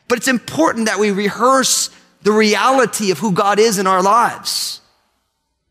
But 0.06 0.18
it's 0.18 0.28
important 0.28 0.86
that 0.86 0.98
we 0.98 1.10
rehearse 1.10 1.90
the 2.22 2.32
reality 2.32 3.10
of 3.10 3.18
who 3.18 3.32
God 3.32 3.58
is 3.58 3.78
in 3.78 3.86
our 3.86 4.02
lives. 4.02 4.80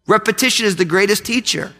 Repetition 0.08 0.66
is 0.66 0.76
the 0.76 0.86
greatest 0.86 1.26
teacher. 1.26 1.74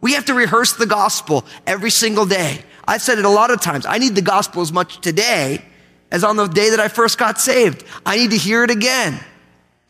We 0.00 0.14
have 0.14 0.24
to 0.26 0.34
rehearse 0.34 0.74
the 0.74 0.86
gospel 0.86 1.44
every 1.66 1.90
single 1.90 2.26
day. 2.26 2.62
I've 2.86 3.02
said 3.02 3.18
it 3.18 3.24
a 3.24 3.30
lot 3.30 3.50
of 3.50 3.60
times. 3.60 3.86
I 3.86 3.98
need 3.98 4.14
the 4.14 4.22
gospel 4.22 4.62
as 4.62 4.72
much 4.72 5.00
today 5.00 5.64
as 6.10 6.22
on 6.22 6.36
the 6.36 6.46
day 6.46 6.70
that 6.70 6.80
I 6.80 6.88
first 6.88 7.18
got 7.18 7.40
saved. 7.40 7.84
I 8.04 8.16
need 8.16 8.30
to 8.30 8.36
hear 8.36 8.62
it 8.62 8.70
again 8.70 9.18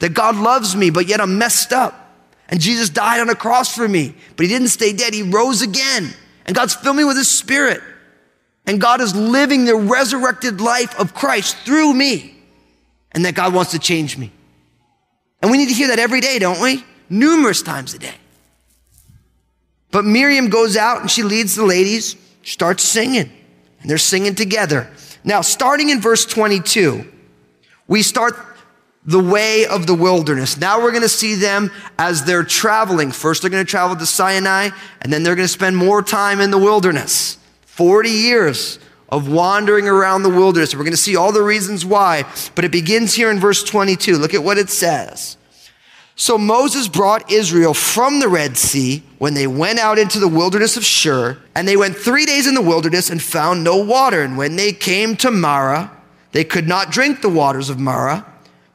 that 0.04 0.12
God 0.12 0.36
loves 0.36 0.76
me, 0.76 0.90
but 0.90 1.06
yet 1.06 1.18
I'm 1.18 1.38
messed 1.38 1.72
up. 1.72 2.14
And 2.50 2.60
Jesus 2.60 2.90
died 2.90 3.20
on 3.20 3.30
a 3.30 3.34
cross 3.34 3.74
for 3.74 3.88
me, 3.88 4.14
but 4.36 4.44
he 4.44 4.52
didn't 4.52 4.68
stay 4.68 4.92
dead. 4.92 5.14
He 5.14 5.22
rose 5.22 5.62
again. 5.62 6.12
And 6.44 6.54
God's 6.54 6.74
filled 6.74 6.96
me 6.96 7.04
with 7.04 7.16
his 7.16 7.26
spirit. 7.26 7.80
And 8.66 8.78
God 8.78 9.00
is 9.00 9.16
living 9.16 9.64
the 9.64 9.74
resurrected 9.74 10.60
life 10.60 10.94
of 11.00 11.14
Christ 11.14 11.56
through 11.64 11.94
me. 11.94 12.36
And 13.12 13.24
that 13.24 13.34
God 13.34 13.54
wants 13.54 13.70
to 13.70 13.78
change 13.78 14.18
me. 14.18 14.30
And 15.40 15.50
we 15.50 15.56
need 15.56 15.68
to 15.68 15.74
hear 15.74 15.88
that 15.88 15.98
every 15.98 16.20
day, 16.20 16.38
don't 16.38 16.60
we? 16.60 16.84
Numerous 17.08 17.62
times 17.62 17.94
a 17.94 17.98
day. 17.98 18.16
But 19.90 20.04
Miriam 20.04 20.50
goes 20.50 20.76
out 20.76 21.00
and 21.00 21.10
she 21.10 21.22
leads 21.22 21.54
the 21.54 21.64
ladies, 21.64 22.14
starts 22.42 22.82
singing, 22.82 23.32
and 23.80 23.90
they're 23.90 23.96
singing 23.96 24.34
together. 24.34 24.90
Now, 25.24 25.40
starting 25.40 25.88
in 25.88 26.02
verse 26.02 26.26
22, 26.26 27.10
we 27.86 28.02
start 28.02 28.53
the 29.04 29.20
way 29.22 29.66
of 29.66 29.86
the 29.86 29.94
wilderness. 29.94 30.56
Now 30.56 30.80
we're 30.80 30.90
going 30.90 31.02
to 31.02 31.08
see 31.08 31.34
them 31.34 31.70
as 31.98 32.24
they're 32.24 32.44
traveling. 32.44 33.12
First, 33.12 33.42
they're 33.42 33.50
going 33.50 33.64
to 33.64 33.70
travel 33.70 33.96
to 33.96 34.06
Sinai, 34.06 34.70
and 35.02 35.12
then 35.12 35.22
they're 35.22 35.36
going 35.36 35.46
to 35.46 35.52
spend 35.52 35.76
more 35.76 36.02
time 36.02 36.40
in 36.40 36.50
the 36.50 36.58
wilderness 36.58 37.38
40 37.66 38.08
years 38.08 38.78
of 39.10 39.28
wandering 39.30 39.88
around 39.88 40.22
the 40.22 40.30
wilderness. 40.30 40.74
We're 40.74 40.84
going 40.84 40.92
to 40.92 40.96
see 40.96 41.16
all 41.16 41.32
the 41.32 41.42
reasons 41.42 41.84
why, 41.84 42.24
but 42.54 42.64
it 42.64 42.72
begins 42.72 43.14
here 43.14 43.30
in 43.30 43.38
verse 43.38 43.62
22. 43.62 44.16
Look 44.16 44.32
at 44.32 44.42
what 44.42 44.58
it 44.58 44.70
says. 44.70 45.36
So 46.16 46.38
Moses 46.38 46.88
brought 46.88 47.30
Israel 47.30 47.74
from 47.74 48.20
the 48.20 48.28
Red 48.28 48.56
Sea 48.56 49.02
when 49.18 49.34
they 49.34 49.48
went 49.48 49.80
out 49.80 49.98
into 49.98 50.20
the 50.20 50.28
wilderness 50.28 50.76
of 50.76 50.84
Shur, 50.84 51.38
and 51.54 51.66
they 51.66 51.76
went 51.76 51.96
three 51.96 52.24
days 52.24 52.46
in 52.46 52.54
the 52.54 52.62
wilderness 52.62 53.10
and 53.10 53.20
found 53.20 53.64
no 53.64 53.76
water. 53.76 54.22
And 54.22 54.38
when 54.38 54.56
they 54.56 54.72
came 54.72 55.16
to 55.16 55.30
Marah, 55.30 55.90
they 56.32 56.44
could 56.44 56.68
not 56.68 56.90
drink 56.90 57.20
the 57.20 57.28
waters 57.28 57.68
of 57.68 57.80
Marah 57.80 58.24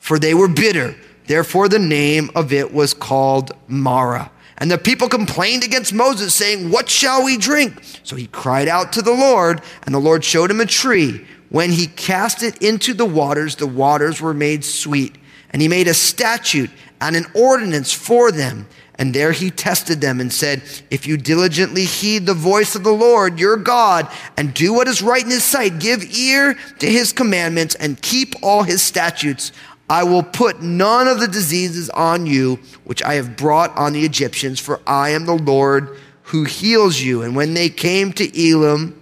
for 0.10 0.18
they 0.18 0.34
were 0.34 0.48
bitter. 0.48 0.96
Therefore, 1.28 1.70
the 1.70 1.78
name 1.78 2.32
of 2.34 2.52
it 2.52 2.74
was 2.74 2.96
called 2.96 3.52
Marah. 3.68 4.32
And 4.58 4.72
the 4.72 4.80
people 4.80 5.08
complained 5.08 5.64
against 5.64 5.94
Moses, 5.94 6.34
saying, 6.34 6.72
What 6.72 6.90
shall 6.90 7.24
we 7.24 7.38
drink? 7.38 7.80
So 8.02 8.16
he 8.16 8.26
cried 8.26 8.68
out 8.68 8.92
to 8.94 9.04
the 9.04 9.14
Lord, 9.14 9.62
and 9.84 9.94
the 9.94 10.00
Lord 10.00 10.26
showed 10.26 10.50
him 10.50 10.62
a 10.62 10.66
tree. 10.66 11.28
When 11.50 11.70
he 11.70 11.86
cast 11.86 12.42
it 12.42 12.60
into 12.60 12.96
the 12.96 13.06
waters, 13.06 13.58
the 13.58 13.68
waters 13.68 14.20
were 14.20 14.34
made 14.34 14.66
sweet. 14.66 15.16
And 15.52 15.62
he 15.62 15.68
made 15.68 15.88
a 15.88 15.94
statute 15.94 16.72
and 17.00 17.16
an 17.16 17.28
ordinance 17.36 17.94
for 17.94 18.32
them. 18.32 18.68
And 19.00 19.14
there 19.14 19.32
he 19.32 19.50
tested 19.50 20.02
them 20.02 20.20
and 20.20 20.32
said, 20.32 20.62
If 20.92 21.08
you 21.08 21.16
diligently 21.16 21.86
heed 21.86 22.26
the 22.26 22.34
voice 22.34 22.76
of 22.76 22.84
the 22.84 22.92
Lord 22.92 23.40
your 23.40 23.56
God 23.56 24.12
and 24.36 24.54
do 24.54 24.74
what 24.74 24.90
is 24.90 25.02
right 25.02 25.24
in 25.24 25.30
his 25.30 25.46
sight, 25.46 25.80
give 25.80 26.04
ear 26.14 26.56
to 26.80 26.86
his 26.86 27.14
commandments 27.14 27.76
and 27.76 28.02
keep 28.02 28.36
all 28.44 28.64
his 28.64 28.82
statutes, 28.82 29.54
I 29.90 30.04
will 30.04 30.24
put 30.24 30.62
none 30.62 31.08
of 31.08 31.20
the 31.20 31.28
diseases 31.28 31.90
on 31.90 32.26
you 32.26 32.60
which 32.84 33.02
I 33.04 33.16
have 33.16 33.36
brought 33.36 33.76
on 33.76 33.94
the 33.94 34.06
Egyptians, 34.06 34.60
for 34.60 34.80
I 34.86 35.10
am 35.10 35.26
the 35.26 35.34
Lord 35.34 35.98
who 36.24 36.44
heals 36.44 37.02
you. 37.02 37.24
And 37.24 37.36
when 37.36 37.56
they 37.56 37.70
came 37.70 38.14
to 38.14 38.50
Elim, 38.50 39.02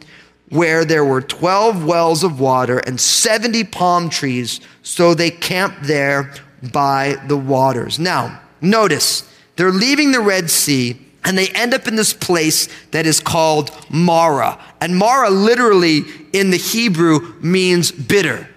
where 0.50 0.86
there 0.86 1.04
were 1.04 1.22
12 1.22 1.84
wells 1.84 2.24
of 2.24 2.40
water 2.40 2.80
and 2.80 3.00
70 3.00 3.66
palm 3.66 4.10
trees, 4.10 4.62
so 4.82 5.14
they 5.14 5.30
camped 5.30 5.84
there 5.84 6.34
by 6.72 7.18
the 7.28 7.36
waters. 7.36 8.00
Now, 8.00 8.42
notice, 8.62 9.30
they're 9.58 9.72
leaving 9.72 10.14
the 10.14 10.22
Red 10.22 10.50
Sea 10.50 10.98
and 11.26 11.38
they 11.38 11.50
end 11.50 11.74
up 11.74 11.90
in 11.90 11.98
this 11.98 12.14
place 12.14 12.70
that 12.92 13.06
is 13.06 13.20
called 13.20 13.72
Mara. 13.90 14.58
And 14.80 14.96
Mara 14.96 15.30
literally 15.30 16.04
in 16.32 16.52
the 16.52 16.58
Hebrew 16.58 17.34
means 17.42 17.92
bitter. 17.92 18.48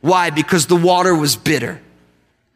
Why? 0.00 0.30
Because 0.30 0.66
the 0.66 0.76
water 0.76 1.14
was 1.14 1.36
bitter. 1.36 1.80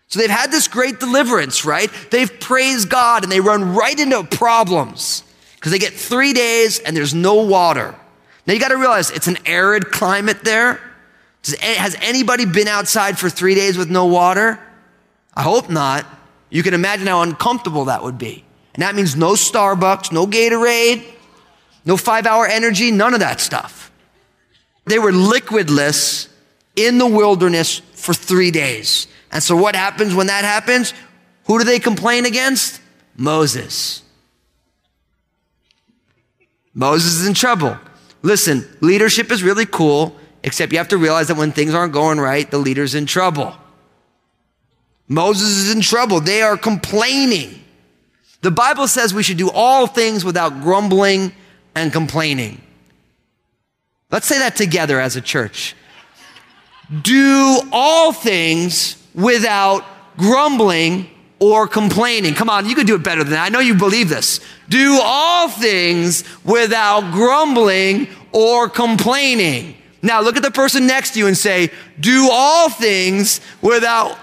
So 0.09 0.21
they've 0.21 0.31
had 0.31 0.51
this 0.51 0.69
great 0.69 1.01
deliverance, 1.01 1.65
right? 1.65 1.91
They've 2.11 2.41
praised 2.41 2.89
God 2.89 3.23
and 3.23 3.33
they 3.33 3.41
run 3.41 3.75
right 3.75 3.99
into 3.99 4.23
problems 4.25 5.25
because 5.57 5.73
they 5.73 5.79
get 5.79 5.93
three 5.93 6.33
days 6.33 6.79
and 6.79 6.97
there's 6.97 7.15
no 7.15 7.43
water. 7.43 7.95
Now 8.47 8.55
you 8.55 8.61
got 8.61 8.69
to 8.69 8.77
realize 8.77 9.11
it's 9.11 9.27
an 9.27 9.39
arid 9.47 9.91
climate 9.91 10.45
there. 10.45 10.81
Has 11.61 11.97
anybody 12.01 12.47
been 12.47 12.69
outside 12.69 13.19
for 13.19 13.29
three 13.29 13.55
days 13.55 13.77
with 13.77 13.91
no 13.91 14.07
water? 14.07 14.59
I 15.35 15.43
hope 15.43 15.69
not. 15.69 16.07
You 16.49 16.63
can 16.63 16.75
imagine 16.75 17.07
how 17.07 17.23
uncomfortable 17.23 17.87
that 17.87 18.03
would 18.03 18.19
be. 18.19 18.45
And 18.75 18.83
that 18.83 18.95
means 18.95 19.17
no 19.17 19.33
Starbucks, 19.33 20.13
no 20.13 20.27
Gatorade, 20.27 21.05
no 21.85 21.97
five 21.97 22.27
hour 22.27 22.47
energy, 22.47 22.91
none 22.91 23.15
of 23.15 23.21
that 23.21 23.41
stuff. 23.41 23.91
They 24.87 24.99
were 24.99 25.13
liquidless 25.13 26.29
in 26.77 26.99
the 26.99 27.07
wilderness 27.07 27.79
for 27.95 28.15
three 28.15 28.51
days. 28.51 29.07
And 29.31 29.43
so 29.43 29.57
what 29.57 29.75
happens 29.77 30.15
when 30.15 30.29
that 30.29 30.45
happens? 30.45 30.95
Who 31.47 31.59
do 31.59 31.65
they 31.65 31.79
complain 31.79 32.25
against? 32.27 32.81
Moses. 33.17 34.03
Moses 36.73 37.21
is 37.21 37.27
in 37.27 37.35
trouble. 37.35 37.79
Listen, 38.23 38.67
leadership 38.81 39.31
is 39.31 39.43
really 39.43 39.67
cool, 39.67 40.17
except 40.43 40.73
you 40.73 40.79
have 40.79 40.89
to 40.89 40.99
realize 40.99 41.29
that 41.29 41.37
when 41.37 41.53
things 41.53 41.75
aren't 41.75 41.93
going 41.93 42.19
right, 42.19 42.51
the 42.51 42.59
leader's 42.59 42.95
in 42.95 43.07
trouble. 43.07 43.55
Moses 45.07 45.49
is 45.49 45.75
in 45.75 45.83
trouble. 45.83 46.21
They 46.21 46.43
are 46.43 46.57
complaining. 46.57 47.63
The 48.41 48.51
Bible 48.51 48.89
says 48.89 49.15
we 49.15 49.23
should 49.23 49.37
do 49.37 49.51
all 49.51 49.87
things 49.87 50.25
without 50.25 50.63
grumbling 50.63 51.33
and 51.75 51.93
complaining. 51.93 52.61
Let's 54.11 54.27
say 54.27 54.39
that 54.39 54.57
together 54.57 55.01
as 55.01 55.17
a 55.17 55.21
church. 55.21 55.75
Do 57.03 57.61
all 57.73 58.13
things 58.13 59.03
without 59.15 59.85
grumbling 60.17 61.09
or 61.39 61.67
complaining. 61.67 62.35
Come 62.35 62.49
on, 62.49 62.69
you 62.69 62.75
could 62.75 62.87
do 62.87 62.95
it 62.95 63.03
better 63.03 63.23
than 63.23 63.33
that. 63.33 63.45
I 63.45 63.49
know 63.49 63.61
you 63.61 63.75
believe 63.75 64.09
this. 64.09 64.41
Do 64.69 64.99
all 65.03 65.49
things 65.49 66.25
without 66.45 67.13
grumbling 67.13 68.09
or 68.33 68.69
complaining. 68.69 69.77
Now 70.03 70.21
look 70.21 70.37
at 70.37 70.43
the 70.43 70.51
person 70.51 70.87
next 70.87 71.13
to 71.13 71.19
you 71.19 71.27
and 71.27 71.37
say, 71.37 71.71
do 71.99 72.29
all 72.31 72.69
things 72.69 73.41
without 73.63 74.19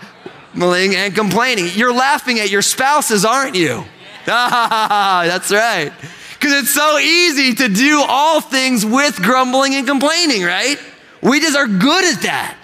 grumbling 0.54 0.96
and 0.96 1.14
complaining. 1.16 1.68
You're 1.74 1.94
laughing 1.94 2.40
at 2.40 2.50
your 2.50 2.62
spouses, 2.62 3.26
aren't 3.26 3.56
you? 3.56 3.84
That's 4.26 5.52
right. 5.52 5.92
Because 6.34 6.54
it's 6.64 6.74
so 6.74 6.98
easy 6.98 7.54
to 7.56 7.68
do 7.68 8.04
all 8.08 8.42
things 8.42 8.86
with 8.86 9.18
grumbling 9.18 9.76
and 9.76 9.88
complaining, 9.88 10.44
right? 10.44 10.78
We 11.22 11.40
just 11.40 11.58
are 11.58 11.68
good 11.68 12.06
at 12.06 12.22
that. 12.24 12.58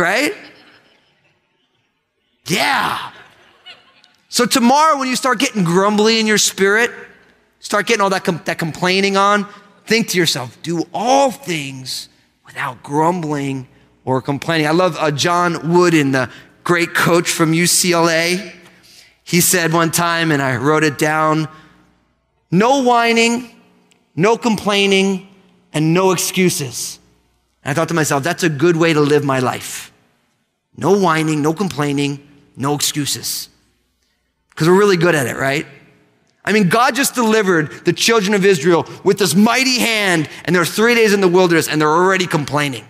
Right? 0.00 0.34
Yeah. 2.46 3.12
So 4.28 4.46
tomorrow, 4.46 4.98
when 4.98 5.08
you 5.08 5.16
start 5.16 5.38
getting 5.38 5.62
grumbly 5.62 6.18
in 6.18 6.26
your 6.26 6.38
spirit, 6.38 6.90
start 7.60 7.86
getting 7.86 8.00
all 8.00 8.10
that, 8.10 8.24
com- 8.24 8.42
that 8.44 8.58
complaining 8.58 9.16
on, 9.16 9.46
think 9.86 10.08
to 10.08 10.18
yourself, 10.18 10.60
do 10.62 10.84
all 10.92 11.30
things 11.30 12.08
without 12.44 12.82
grumbling 12.82 13.68
or 14.04 14.20
complaining. 14.20 14.66
I 14.66 14.72
love 14.72 14.96
uh, 14.98 15.10
John 15.10 15.72
Wooden, 15.72 16.12
the 16.12 16.30
great 16.64 16.94
coach 16.94 17.30
from 17.30 17.52
UCLA. 17.52 18.52
He 19.22 19.40
said 19.40 19.72
one 19.72 19.90
time, 19.90 20.32
and 20.32 20.42
I 20.42 20.56
wrote 20.56 20.84
it 20.84 20.98
down 20.98 21.48
no 22.50 22.82
whining, 22.82 23.50
no 24.14 24.36
complaining, 24.36 25.28
and 25.74 25.92
no 25.92 26.12
excuses. 26.12 26.98
And 27.64 27.72
I 27.72 27.74
thought 27.74 27.88
to 27.88 27.94
myself, 27.94 28.22
that's 28.22 28.44
a 28.44 28.48
good 28.48 28.76
way 28.76 28.92
to 28.92 29.00
live 29.00 29.24
my 29.24 29.40
life. 29.40 29.92
No 30.76 30.98
whining, 30.98 31.42
no 31.42 31.52
complaining, 31.52 32.26
no 32.56 32.74
excuses. 32.74 33.48
Because 34.50 34.68
we're 34.68 34.78
really 34.78 34.96
good 34.96 35.14
at 35.14 35.26
it, 35.26 35.36
right? 35.36 35.66
I 36.44 36.52
mean, 36.52 36.68
God 36.68 36.94
just 36.94 37.14
delivered 37.14 37.84
the 37.84 37.92
children 37.92 38.34
of 38.34 38.44
Israel 38.44 38.86
with 39.02 39.18
this 39.18 39.34
mighty 39.34 39.78
hand, 39.78 40.28
and 40.44 40.54
they're 40.54 40.64
three 40.64 40.94
days 40.94 41.12
in 41.12 41.20
the 41.20 41.28
wilderness, 41.28 41.68
and 41.68 41.80
they're 41.80 41.88
already 41.88 42.26
complaining. 42.26 42.86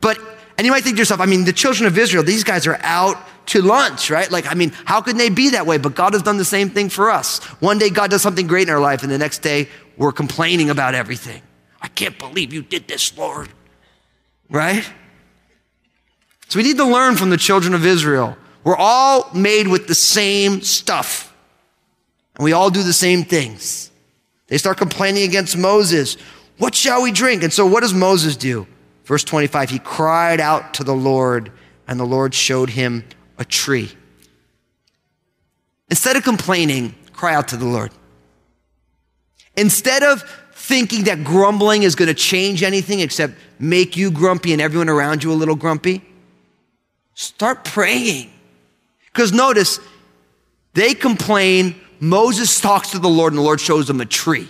But, 0.00 0.18
and 0.56 0.64
you 0.64 0.72
might 0.72 0.82
think 0.82 0.96
to 0.96 1.00
yourself, 1.00 1.20
I 1.20 1.26
mean, 1.26 1.44
the 1.44 1.52
children 1.52 1.86
of 1.86 1.98
Israel, 1.98 2.22
these 2.22 2.42
guys 2.42 2.66
are 2.66 2.78
out 2.82 3.18
to 3.46 3.62
lunch, 3.62 4.10
right? 4.10 4.30
Like, 4.30 4.46
I 4.46 4.54
mean, 4.54 4.72
how 4.84 5.00
could 5.00 5.16
they 5.16 5.28
be 5.28 5.50
that 5.50 5.66
way? 5.66 5.78
But 5.78 5.94
God 5.94 6.14
has 6.14 6.22
done 6.22 6.38
the 6.38 6.44
same 6.44 6.70
thing 6.70 6.88
for 6.88 7.10
us. 7.10 7.38
One 7.60 7.78
day 7.78 7.90
God 7.90 8.10
does 8.10 8.22
something 8.22 8.46
great 8.46 8.68
in 8.68 8.74
our 8.74 8.80
life, 8.80 9.02
and 9.02 9.12
the 9.12 9.18
next 9.18 9.38
day 9.38 9.68
we're 9.98 10.12
complaining 10.12 10.70
about 10.70 10.94
everything. 10.94 11.42
I 11.82 11.88
can't 11.88 12.18
believe 12.18 12.52
you 12.52 12.62
did 12.62 12.88
this, 12.88 13.16
Lord. 13.18 13.48
Right? 14.48 14.88
So 16.48 16.58
we 16.58 16.62
need 16.62 16.78
to 16.78 16.84
learn 16.84 17.16
from 17.16 17.30
the 17.30 17.36
children 17.36 17.74
of 17.74 17.84
Israel. 17.84 18.36
We're 18.64 18.76
all 18.76 19.28
made 19.34 19.68
with 19.68 19.86
the 19.86 19.94
same 19.94 20.62
stuff, 20.62 21.34
and 22.36 22.44
we 22.44 22.52
all 22.52 22.70
do 22.70 22.82
the 22.82 22.92
same 22.92 23.24
things. 23.24 23.90
They 24.46 24.58
start 24.58 24.78
complaining 24.78 25.24
against 25.24 25.56
Moses. 25.56 26.16
What 26.56 26.74
shall 26.74 27.02
we 27.02 27.12
drink? 27.12 27.42
And 27.42 27.52
so 27.52 27.66
what 27.66 27.80
does 27.80 27.92
Moses 27.92 28.36
do? 28.36 28.66
Verse 29.04 29.24
25, 29.24 29.70
he 29.70 29.78
cried 29.78 30.40
out 30.40 30.74
to 30.74 30.84
the 30.84 30.94
Lord, 30.94 31.52
and 31.86 31.98
the 31.98 32.04
Lord 32.04 32.34
showed 32.34 32.70
him 32.70 33.04
a 33.38 33.44
tree. 33.44 33.90
Instead 35.90 36.16
of 36.16 36.24
complaining, 36.24 36.94
cry 37.12 37.34
out 37.34 37.48
to 37.48 37.56
the 37.56 37.64
Lord. 37.64 37.90
Instead 39.58 40.04
of 40.04 40.22
thinking 40.52 41.04
that 41.04 41.24
grumbling 41.24 41.82
is 41.82 41.96
going 41.96 42.06
to 42.06 42.14
change 42.14 42.62
anything 42.62 43.00
except 43.00 43.34
make 43.58 43.96
you 43.96 44.08
grumpy 44.08 44.52
and 44.52 44.62
everyone 44.62 44.88
around 44.88 45.24
you 45.24 45.32
a 45.32 45.34
little 45.34 45.56
grumpy, 45.56 46.00
start 47.14 47.64
praying. 47.64 48.30
Because 49.06 49.32
notice, 49.32 49.80
they 50.74 50.94
complain. 50.94 51.74
Moses 51.98 52.60
talks 52.60 52.92
to 52.92 53.00
the 53.00 53.08
Lord, 53.08 53.32
and 53.32 53.38
the 53.38 53.42
Lord 53.42 53.60
shows 53.60 53.88
them 53.88 54.00
a 54.00 54.06
tree. 54.06 54.48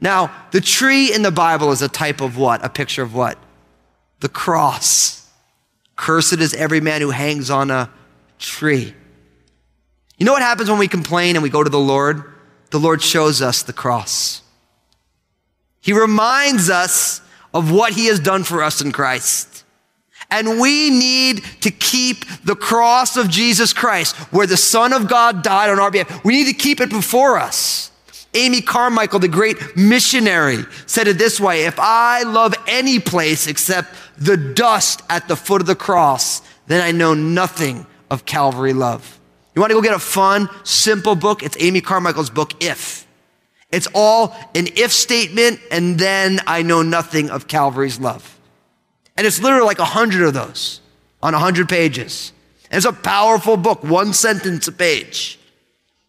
Now, 0.00 0.34
the 0.52 0.62
tree 0.62 1.12
in 1.12 1.20
the 1.20 1.30
Bible 1.30 1.70
is 1.70 1.82
a 1.82 1.88
type 1.88 2.22
of 2.22 2.38
what? 2.38 2.64
A 2.64 2.70
picture 2.70 3.02
of 3.02 3.14
what? 3.14 3.36
The 4.20 4.30
cross. 4.30 5.28
Cursed 5.96 6.40
is 6.40 6.54
every 6.54 6.80
man 6.80 7.02
who 7.02 7.10
hangs 7.10 7.50
on 7.50 7.70
a 7.70 7.90
tree. 8.38 8.94
You 10.16 10.24
know 10.24 10.32
what 10.32 10.40
happens 10.40 10.70
when 10.70 10.78
we 10.78 10.88
complain 10.88 11.36
and 11.36 11.42
we 11.42 11.50
go 11.50 11.62
to 11.62 11.68
the 11.68 11.78
Lord? 11.78 12.24
The 12.70 12.78
Lord 12.78 13.02
shows 13.02 13.40
us 13.40 13.62
the 13.62 13.72
cross. 13.72 14.42
He 15.80 15.92
reminds 15.92 16.68
us 16.68 17.20
of 17.54 17.72
what 17.72 17.94
he 17.94 18.06
has 18.06 18.20
done 18.20 18.44
for 18.44 18.62
us 18.62 18.80
in 18.80 18.92
Christ. 18.92 19.64
And 20.30 20.60
we 20.60 20.90
need 20.90 21.42
to 21.62 21.70
keep 21.70 22.24
the 22.44 22.54
cross 22.54 23.16
of 23.16 23.30
Jesus 23.30 23.72
Christ, 23.72 24.14
where 24.32 24.46
the 24.46 24.56
Son 24.56 24.92
of 24.92 25.08
God 25.08 25.42
died 25.42 25.70
on 25.70 25.80
our 25.80 25.90
behalf. 25.90 26.22
We 26.24 26.34
need 26.34 26.52
to 26.52 26.52
keep 26.52 26.80
it 26.80 26.90
before 26.90 27.38
us. 27.38 27.90
Amy 28.34 28.60
Carmichael, 28.60 29.20
the 29.20 29.28
great 29.28 29.56
missionary, 29.76 30.64
said 30.86 31.08
it 31.08 31.16
this 31.16 31.40
way 31.40 31.64
If 31.64 31.78
I 31.78 32.24
love 32.24 32.54
any 32.66 32.98
place 32.98 33.46
except 33.46 33.94
the 34.18 34.36
dust 34.36 35.02
at 35.08 35.28
the 35.28 35.36
foot 35.36 35.62
of 35.62 35.66
the 35.66 35.74
cross, 35.74 36.42
then 36.66 36.82
I 36.82 36.92
know 36.92 37.14
nothing 37.14 37.86
of 38.10 38.26
Calvary 38.26 38.74
love. 38.74 39.17
You 39.58 39.60
want 39.62 39.72
to 39.72 39.74
go 39.74 39.82
get 39.82 39.92
a 39.92 39.98
fun, 39.98 40.48
simple 40.62 41.16
book? 41.16 41.42
It's 41.42 41.56
Amy 41.58 41.80
Carmichael's 41.80 42.30
book, 42.30 42.62
If. 42.62 43.08
It's 43.72 43.88
all 43.92 44.36
an 44.54 44.68
if 44.76 44.92
statement, 44.92 45.58
and 45.72 45.98
then 45.98 46.38
I 46.46 46.62
know 46.62 46.82
nothing 46.82 47.28
of 47.28 47.48
Calvary's 47.48 47.98
love. 47.98 48.38
And 49.16 49.26
it's 49.26 49.42
literally 49.42 49.66
like 49.66 49.80
a 49.80 49.84
hundred 49.84 50.28
of 50.28 50.32
those 50.32 50.80
on 51.24 51.34
a 51.34 51.40
hundred 51.40 51.68
pages. 51.68 52.32
And 52.70 52.76
it's 52.76 52.86
a 52.86 52.92
powerful 52.92 53.56
book, 53.56 53.82
one 53.82 54.12
sentence 54.12 54.68
a 54.68 54.72
page. 54.72 55.40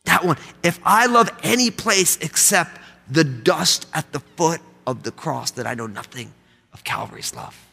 That 0.06 0.24
one. 0.24 0.38
If 0.62 0.80
I 0.86 1.08
love 1.08 1.32
any 1.42 1.72
place 1.72 2.18
except 2.18 2.80
the 3.10 3.24
dust 3.24 3.88
at 3.96 4.12
the 4.12 4.20
foot 4.20 4.62
of 4.86 5.02
the 5.02 5.12
cross, 5.12 5.50
that 5.50 5.66
I 5.66 5.74
know 5.74 5.88
nothing 5.88 6.32
of 6.72 6.84
Calvary's 6.84 7.34
love. 7.34 7.69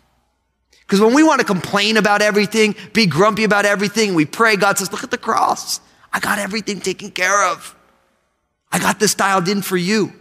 Because 0.87 1.01
when 1.01 1.15
we 1.15 1.25
want 1.25 1.41
to 1.41 1.47
complain 1.47 1.97
about 1.97 2.23
everything, 2.23 2.77
be 2.93 3.07
grumpy 3.07 3.45
about 3.45 3.65
everything, 3.65 4.15
we 4.15 4.25
pray, 4.25 4.57
God 4.57 4.79
says, 4.79 4.93
Look 4.93 5.03
at 5.03 5.11
the 5.11 5.19
cross. 5.19 5.81
I 6.13 6.21
got 6.21 6.39
everything 6.39 6.81
taken 6.81 7.11
care 7.11 7.51
of. 7.51 7.75
I 8.71 8.79
got 8.79 9.01
this 9.01 9.15
dialed 9.15 9.49
in 9.49 9.63
for 9.63 9.77
you. 9.77 10.13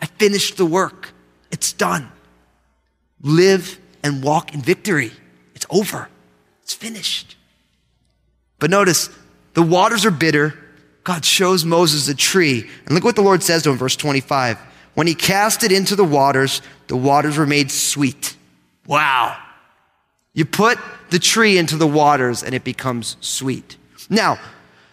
I 0.00 0.06
finished 0.06 0.56
the 0.56 0.66
work. 0.66 1.12
It's 1.50 1.72
done. 1.72 2.10
Live 3.22 3.78
and 4.02 4.22
walk 4.22 4.54
in 4.54 4.60
victory. 4.60 5.12
It's 5.54 5.66
over. 5.70 6.08
It's 6.62 6.74
finished. 6.74 7.36
But 8.58 8.70
notice, 8.70 9.08
the 9.54 9.62
waters 9.62 10.04
are 10.04 10.10
bitter. 10.10 10.58
God 11.04 11.24
shows 11.24 11.64
Moses 11.64 12.08
a 12.08 12.14
tree. 12.14 12.68
And 12.84 12.94
look 12.94 13.04
what 13.04 13.16
the 13.16 13.22
Lord 13.22 13.42
says 13.42 13.62
to 13.62 13.70
him, 13.70 13.76
verse 13.76 13.96
25. 13.96 14.58
When 14.94 15.06
he 15.06 15.14
cast 15.14 15.64
it 15.64 15.72
into 15.72 15.96
the 15.96 16.04
waters, 16.04 16.62
the 16.86 16.96
waters 16.96 17.38
were 17.38 17.46
made 17.46 17.70
sweet. 17.70 18.36
Wow. 18.86 19.36
You 20.34 20.44
put 20.44 20.78
the 21.10 21.18
tree 21.18 21.58
into 21.58 21.76
the 21.76 21.86
waters 21.86 22.42
and 22.42 22.54
it 22.54 22.64
becomes 22.64 23.16
sweet. 23.20 23.76
Now, 24.08 24.38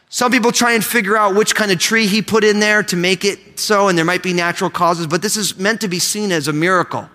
some 0.09 0.31
people 0.31 0.51
try 0.51 0.73
and 0.73 0.83
figure 0.83 1.15
out 1.15 1.35
which 1.35 1.55
kind 1.55 1.71
of 1.71 1.79
tree 1.79 2.07
he 2.07 2.21
put 2.21 2.43
in 2.43 2.59
there 2.59 2.83
to 2.83 2.95
make 2.95 3.23
it 3.23 3.59
so, 3.59 3.87
and 3.87 3.97
there 3.97 4.05
might 4.05 4.23
be 4.23 4.33
natural 4.33 4.69
causes, 4.69 5.07
but 5.07 5.21
this 5.21 5.37
is 5.37 5.57
meant 5.57 5.81
to 5.81 5.87
be 5.87 5.99
seen 5.99 6.31
as 6.31 6.47
a 6.47 6.53
miracle. 6.53 7.07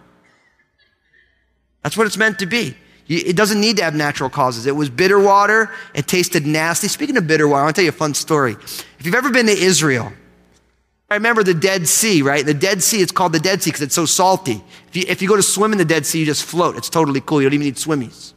That's 1.82 1.96
what 1.96 2.06
it's 2.06 2.16
meant 2.16 2.38
to 2.38 2.46
be. 2.46 2.76
It 3.06 3.37
doesn't 3.37 3.60
need 3.60 3.76
to 3.76 3.84
have 3.84 3.94
natural 3.94 4.30
causes. 4.30 4.64
It 4.64 4.74
was 4.74 4.88
bitter 4.88 5.18
water. 5.18 5.70
It 5.92 6.06
tasted 6.06 6.46
nasty. 6.46 6.88
Speaking 6.88 7.18
of 7.18 7.26
bitter 7.26 7.46
water, 7.46 7.60
I 7.60 7.64
want 7.64 7.76
to 7.76 7.80
tell 7.80 7.84
you 7.84 7.90
a 7.90 7.92
fun 7.92 8.14
story. 8.14 8.52
If 8.98 9.02
you've 9.04 9.14
ever 9.14 9.30
been 9.30 9.46
to 9.46 9.52
Israel, 9.52 10.10
I 11.10 11.14
remember 11.14 11.42
the 11.42 11.54
Dead 11.54 11.86
Sea, 11.86 12.22
right? 12.22 12.44
The 12.44 12.54
Dead 12.54 12.82
Sea, 12.82 13.00
it's 13.02 13.12
called 13.12 13.32
the 13.32 13.40
Dead 13.40 13.62
Sea 13.62 13.70
because 13.70 13.82
it's 13.82 13.94
so 13.94 14.06
salty. 14.06 14.62
If 14.88 14.96
you, 14.96 15.04
if 15.06 15.22
you 15.22 15.28
go 15.28 15.36
to 15.36 15.42
swim 15.42 15.72
in 15.72 15.78
the 15.78 15.84
Dead 15.84 16.06
Sea, 16.06 16.20
you 16.20 16.26
just 16.26 16.44
float. 16.44 16.76
It's 16.76 16.88
totally 16.88 17.20
cool. 17.20 17.42
You 17.42 17.48
don't 17.48 17.54
even 17.54 17.66
need 17.66 17.76
swimmies, 17.76 18.32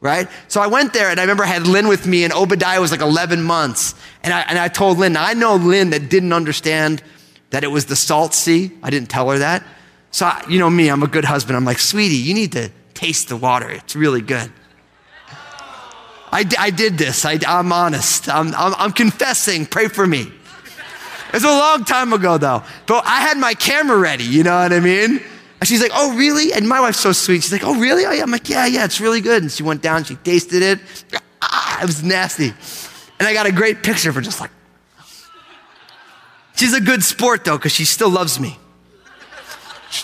right? 0.00 0.28
So 0.48 0.60
I 0.60 0.66
went 0.66 0.92
there 0.92 1.08
and 1.10 1.18
I 1.18 1.22
remember 1.22 1.44
I 1.44 1.48
had 1.48 1.66
Lynn 1.66 1.88
with 1.88 2.06
me 2.06 2.24
and 2.24 2.32
Obadiah 2.32 2.80
was 2.80 2.90
like 2.90 3.00
11 3.00 3.42
months. 3.42 3.94
And 4.22 4.34
I, 4.34 4.42
and 4.42 4.58
I 4.58 4.68
told 4.68 4.98
Lynn, 4.98 5.16
I 5.16 5.32
know 5.32 5.56
Lynn 5.56 5.90
that 5.90 6.10
didn't 6.10 6.32
understand 6.32 7.02
that 7.50 7.64
it 7.64 7.68
was 7.68 7.86
the 7.86 7.96
salt 7.96 8.34
sea. 8.34 8.70
I 8.82 8.90
didn't 8.90 9.08
tell 9.08 9.30
her 9.30 9.38
that. 9.38 9.64
So, 10.12 10.26
I, 10.26 10.44
you 10.48 10.58
know 10.58 10.68
me, 10.68 10.88
I'm 10.88 11.02
a 11.02 11.08
good 11.08 11.24
husband. 11.24 11.56
I'm 11.56 11.64
like, 11.64 11.78
sweetie, 11.78 12.16
you 12.16 12.34
need 12.34 12.52
to 12.52 12.70
taste 12.94 13.28
the 13.28 13.36
water. 13.36 13.70
It's 13.70 13.96
really 13.96 14.20
good. 14.20 14.52
I, 16.32 16.44
I 16.58 16.70
did 16.70 16.98
this. 16.98 17.24
I, 17.24 17.38
am 17.46 17.72
honest. 17.72 18.28
I'm, 18.28 18.54
I'm, 18.54 18.74
I'm 18.76 18.92
confessing. 18.92 19.66
Pray 19.66 19.88
for 19.88 20.06
me. 20.06 20.32
It 21.30 21.34
was 21.34 21.44
a 21.44 21.48
long 21.48 21.84
time 21.84 22.12
ago, 22.12 22.38
though. 22.38 22.64
But 22.86 23.06
I 23.06 23.20
had 23.20 23.38
my 23.38 23.54
camera 23.54 23.96
ready, 23.96 24.24
you 24.24 24.42
know 24.42 24.58
what 24.58 24.72
I 24.72 24.80
mean? 24.80 25.22
And 25.60 25.68
she's 25.68 25.80
like, 25.80 25.92
oh, 25.94 26.16
really? 26.16 26.52
And 26.52 26.68
my 26.68 26.80
wife's 26.80 26.98
so 26.98 27.12
sweet. 27.12 27.44
She's 27.44 27.52
like, 27.52 27.62
oh, 27.62 27.78
really? 27.78 28.04
Oh, 28.04 28.10
yeah. 28.10 28.22
I'm 28.22 28.30
like, 28.30 28.48
yeah, 28.48 28.66
yeah, 28.66 28.84
it's 28.84 29.00
really 29.00 29.20
good. 29.20 29.42
And 29.42 29.52
she 29.52 29.62
went 29.62 29.80
down, 29.80 30.02
she 30.02 30.16
tasted 30.16 30.62
it. 30.62 30.80
Ah, 31.40 31.82
it 31.82 31.86
was 31.86 32.02
nasty. 32.02 32.52
And 33.18 33.28
I 33.28 33.32
got 33.32 33.46
a 33.46 33.52
great 33.52 33.84
picture 33.84 34.12
for 34.12 34.20
just 34.20 34.40
like, 34.40 34.50
she's 36.56 36.74
a 36.74 36.80
good 36.80 37.04
sport, 37.04 37.44
though, 37.44 37.58
because 37.58 37.72
she 37.72 37.84
still 37.84 38.10
loves 38.10 38.40
me. 38.40 38.58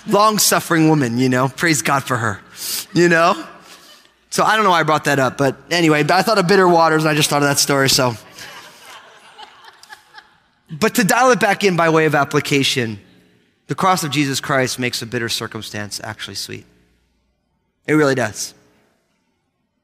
Long 0.06 0.38
suffering 0.38 0.88
woman, 0.88 1.18
you 1.18 1.28
know? 1.28 1.48
Praise 1.48 1.82
God 1.82 2.04
for 2.04 2.18
her, 2.18 2.40
you 2.92 3.08
know? 3.08 3.46
So 4.30 4.44
I 4.44 4.54
don't 4.54 4.64
know 4.64 4.70
why 4.70 4.80
I 4.80 4.82
brought 4.84 5.04
that 5.04 5.18
up, 5.18 5.38
but 5.38 5.56
anyway, 5.70 6.04
I 6.08 6.22
thought 6.22 6.38
of 6.38 6.46
bitter 6.46 6.68
waters 6.68 7.02
and 7.02 7.10
I 7.10 7.14
just 7.14 7.30
thought 7.30 7.42
of 7.42 7.48
that 7.48 7.58
story, 7.58 7.88
so. 7.88 8.14
But 10.70 10.96
to 10.96 11.04
dial 11.04 11.30
it 11.30 11.40
back 11.40 11.62
in 11.64 11.76
by 11.76 11.90
way 11.90 12.06
of 12.06 12.14
application, 12.14 12.98
the 13.68 13.74
cross 13.74 14.04
of 14.04 14.10
Jesus 14.10 14.40
Christ 14.40 14.78
makes 14.78 15.02
a 15.02 15.06
bitter 15.06 15.28
circumstance 15.28 16.00
actually 16.02 16.34
sweet. 16.34 16.66
It 17.86 17.94
really 17.94 18.14
does. 18.14 18.54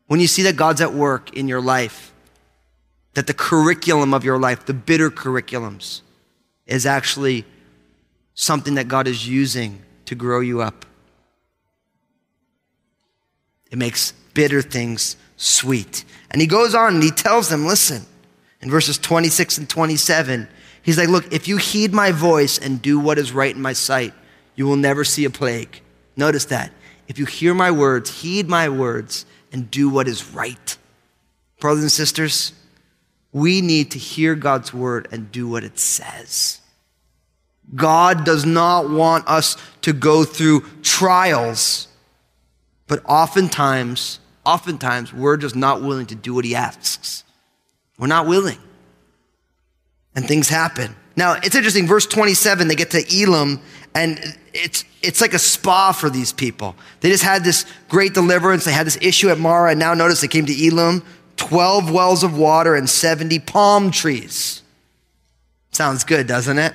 When 0.07 0.21
you 0.21 0.27
see 0.27 0.43
that 0.43 0.57
God's 0.57 0.81
at 0.81 0.93
work 0.93 1.37
in 1.37 1.49
your 1.49 1.61
life, 1.61 2.13
that 3.15 3.27
the 3.27 3.35
curriculum 3.35 4.13
of 4.13 4.25
your 4.25 4.39
life, 4.39 4.67
the 4.67 4.75
bitter 4.75 5.11
curriculums, 5.11 6.01
is 6.67 6.87
actually 6.87 7.45
something 8.35 8.75
that 8.75 8.89
God 8.89 9.07
is 9.07 9.29
using 9.29 9.83
to 10.07 10.15
grow 10.15 10.41
you 10.41 10.61
up. 10.61 10.85
It 13.71 13.79
makes 13.79 14.13
bitter 14.35 14.63
things 14.63 15.17
sweet. 15.37 16.05
And 16.31 16.41
he 16.41 16.47
goes 16.47 16.75
on 16.75 16.95
and 16.95 17.03
he 17.03 17.11
tells 17.11 17.49
them, 17.49 17.67
listen, 17.67 18.05
in 18.61 18.71
verses 18.71 18.99
26 18.99 19.59
and 19.59 19.69
27, 19.69 20.49
he's 20.83 20.99
like, 20.99 21.09
look, 21.09 21.33
if 21.33 21.49
you 21.49 21.57
heed 21.57 21.93
my 21.93 22.13
voice 22.13 22.59
and 22.59 22.83
do 22.83 22.99
what 22.99 23.19
is 23.19 23.33
right 23.33 23.55
in 23.55 23.63
my 23.63 23.73
sight, 23.73 24.15
you 24.55 24.67
will 24.67 24.77
never 24.77 25.05
see 25.05 25.25
a 25.25 25.31
plague. 25.31 25.81
Notice 26.17 26.47
that. 26.47 26.73
If 27.09 27.19
you 27.19 27.27
hear 27.27 27.55
my 27.55 27.71
words, 27.71 28.23
heed 28.23 28.49
my 28.49 28.69
words, 28.69 29.27
and 29.53 29.71
do 29.71 29.89
what 29.89 30.09
is 30.09 30.33
right. 30.33 30.77
Brothers 31.61 31.83
and 31.83 31.93
sisters, 31.93 32.53
we 33.33 33.61
need 33.61 33.91
to 33.93 33.99
hear 33.99 34.35
God's 34.35 34.73
word 34.73 35.09
and 35.13 35.31
do 35.31 35.49
what 35.49 35.65
it 35.65 35.79
says. 35.79 36.61
God 37.75 38.25
does 38.25 38.45
not 38.45 38.91
want 38.91 39.27
us 39.29 39.57
to 39.83 39.93
go 39.93 40.25
through 40.25 40.63
trials, 40.83 41.89
but 42.87 43.03
oftentimes, 43.07 44.21
oftentimes, 44.45 45.13
we're 45.13 45.37
just 45.37 45.57
not 45.57 45.81
willing 45.81 46.07
to 46.07 46.15
do 46.15 46.35
what 46.35 46.45
He 46.45 46.55
asks. 46.55 47.25
We're 47.99 48.09
not 48.09 48.27
willing. 48.27 48.59
And 50.15 50.27
things 50.27 50.49
happen. 50.49 50.95
Now, 51.17 51.35
it's 51.35 51.55
interesting, 51.55 51.87
verse 51.87 52.07
27, 52.07 52.69
they 52.69 52.75
get 52.75 52.91
to 52.91 53.05
Elim, 53.15 53.61
and 53.95 54.19
it's, 54.55 54.85
it's 55.03 55.21
like 55.21 55.35
a 55.35 55.39
spa 55.39 55.93
for 55.93 56.11
these 56.11 56.33
people. 56.33 56.75
They 57.01 57.11
just 57.11 57.25
had 57.25 57.45
this 57.45 57.67
great 57.89 58.15
deliverance. 58.15 58.65
They 58.65 58.73
had 58.73 58.87
this 58.87 58.99
issue 59.01 59.29
at 59.31 59.39
Mara, 59.39 59.71
and 59.71 59.81
now 59.81 59.95
notice 59.95 60.21
they 60.21 60.29
came 60.29 60.47
to 60.47 60.67
Elim 60.67 61.03
12 61.37 61.91
wells 61.91 62.23
of 62.23 62.39
water 62.39 62.75
and 62.75 62.89
70 62.89 63.39
palm 63.41 63.91
trees. 63.91 64.63
Sounds 65.73 66.05
good, 66.05 66.27
doesn't 66.27 66.59
it? 66.59 66.75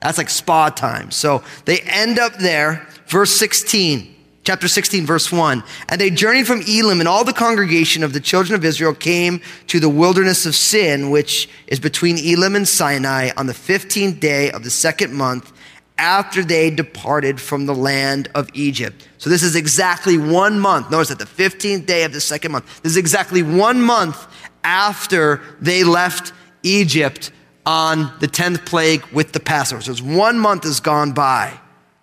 That's 0.00 0.18
like 0.18 0.30
spa 0.30 0.68
time. 0.68 1.10
So 1.10 1.42
they 1.64 1.80
end 1.80 2.18
up 2.18 2.34
there, 2.34 2.86
verse 3.06 3.30
16, 3.36 4.11
chapter 4.44 4.68
16, 4.68 5.06
verse 5.06 5.30
1. 5.30 5.62
And 5.88 6.00
they 6.00 6.10
journeyed 6.10 6.46
from 6.46 6.62
Elim, 6.62 7.00
and 7.00 7.08
all 7.08 7.24
the 7.24 7.32
congregation 7.32 8.02
of 8.02 8.12
the 8.12 8.20
children 8.20 8.54
of 8.54 8.64
Israel 8.64 8.94
came 8.94 9.40
to 9.68 9.80
the 9.80 9.88
wilderness 9.88 10.46
of 10.46 10.54
Sin, 10.54 11.10
which 11.10 11.48
is 11.66 11.80
between 11.80 12.18
Elim 12.18 12.56
and 12.56 12.66
Sinai, 12.66 13.30
on 13.36 13.46
the 13.46 13.52
15th 13.52 14.20
day 14.20 14.50
of 14.50 14.64
the 14.64 14.70
second 14.70 15.14
month 15.14 15.52
after 15.98 16.42
they 16.42 16.70
departed 16.70 17.40
from 17.40 17.66
the 17.66 17.74
land 17.74 18.28
of 18.34 18.48
Egypt. 18.54 19.08
So 19.18 19.30
this 19.30 19.42
is 19.42 19.54
exactly 19.54 20.18
one 20.18 20.58
month. 20.58 20.90
Notice 20.90 21.10
that 21.10 21.18
the 21.18 21.24
15th 21.26 21.86
day 21.86 22.04
of 22.04 22.12
the 22.12 22.20
second 22.20 22.50
month. 22.52 22.82
This 22.82 22.92
is 22.92 22.96
exactly 22.96 23.42
one 23.42 23.80
month 23.80 24.26
after 24.64 25.40
they 25.60 25.84
left 25.84 26.32
Egypt 26.62 27.30
on 27.64 28.12
the 28.18 28.26
10th 28.26 28.66
plague 28.66 29.04
with 29.12 29.32
the 29.32 29.38
Passover. 29.40 29.82
So 29.82 29.92
it's 29.92 30.02
one 30.02 30.38
month 30.38 30.64
has 30.64 30.80
gone 30.80 31.12
by, 31.12 31.52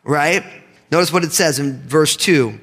right? 0.03 0.45
Notice 0.91 1.13
what 1.13 1.23
it 1.23 1.33
says 1.33 1.59
in 1.59 1.81
verse 1.83 2.15
2. 2.15 2.59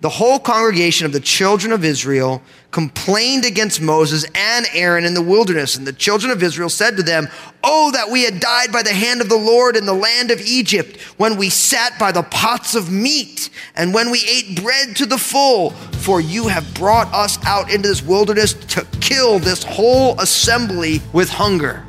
The 0.00 0.08
whole 0.08 0.38
congregation 0.38 1.04
of 1.04 1.12
the 1.12 1.20
children 1.20 1.72
of 1.72 1.84
Israel 1.84 2.40
complained 2.70 3.44
against 3.44 3.82
Moses 3.82 4.24
and 4.34 4.66
Aaron 4.72 5.04
in 5.04 5.12
the 5.12 5.20
wilderness. 5.20 5.76
And 5.76 5.86
the 5.86 5.92
children 5.92 6.32
of 6.32 6.42
Israel 6.42 6.70
said 6.70 6.96
to 6.96 7.02
them, 7.02 7.28
Oh, 7.62 7.90
that 7.90 8.08
we 8.08 8.24
had 8.24 8.40
died 8.40 8.72
by 8.72 8.82
the 8.82 8.94
hand 8.94 9.20
of 9.20 9.28
the 9.28 9.36
Lord 9.36 9.76
in 9.76 9.84
the 9.84 9.92
land 9.92 10.30
of 10.30 10.40
Egypt, 10.40 10.98
when 11.18 11.36
we 11.36 11.50
sat 11.50 11.98
by 11.98 12.12
the 12.12 12.22
pots 12.22 12.74
of 12.74 12.90
meat, 12.90 13.50
and 13.74 13.92
when 13.92 14.10
we 14.10 14.24
ate 14.26 14.62
bread 14.62 14.96
to 14.96 15.04
the 15.04 15.18
full. 15.18 15.70
For 16.00 16.18
you 16.22 16.48
have 16.48 16.72
brought 16.72 17.12
us 17.12 17.38
out 17.44 17.70
into 17.70 17.88
this 17.88 18.02
wilderness 18.02 18.54
to 18.54 18.86
kill 19.00 19.38
this 19.38 19.62
whole 19.62 20.18
assembly 20.18 21.02
with 21.12 21.28
hunger. 21.28 21.84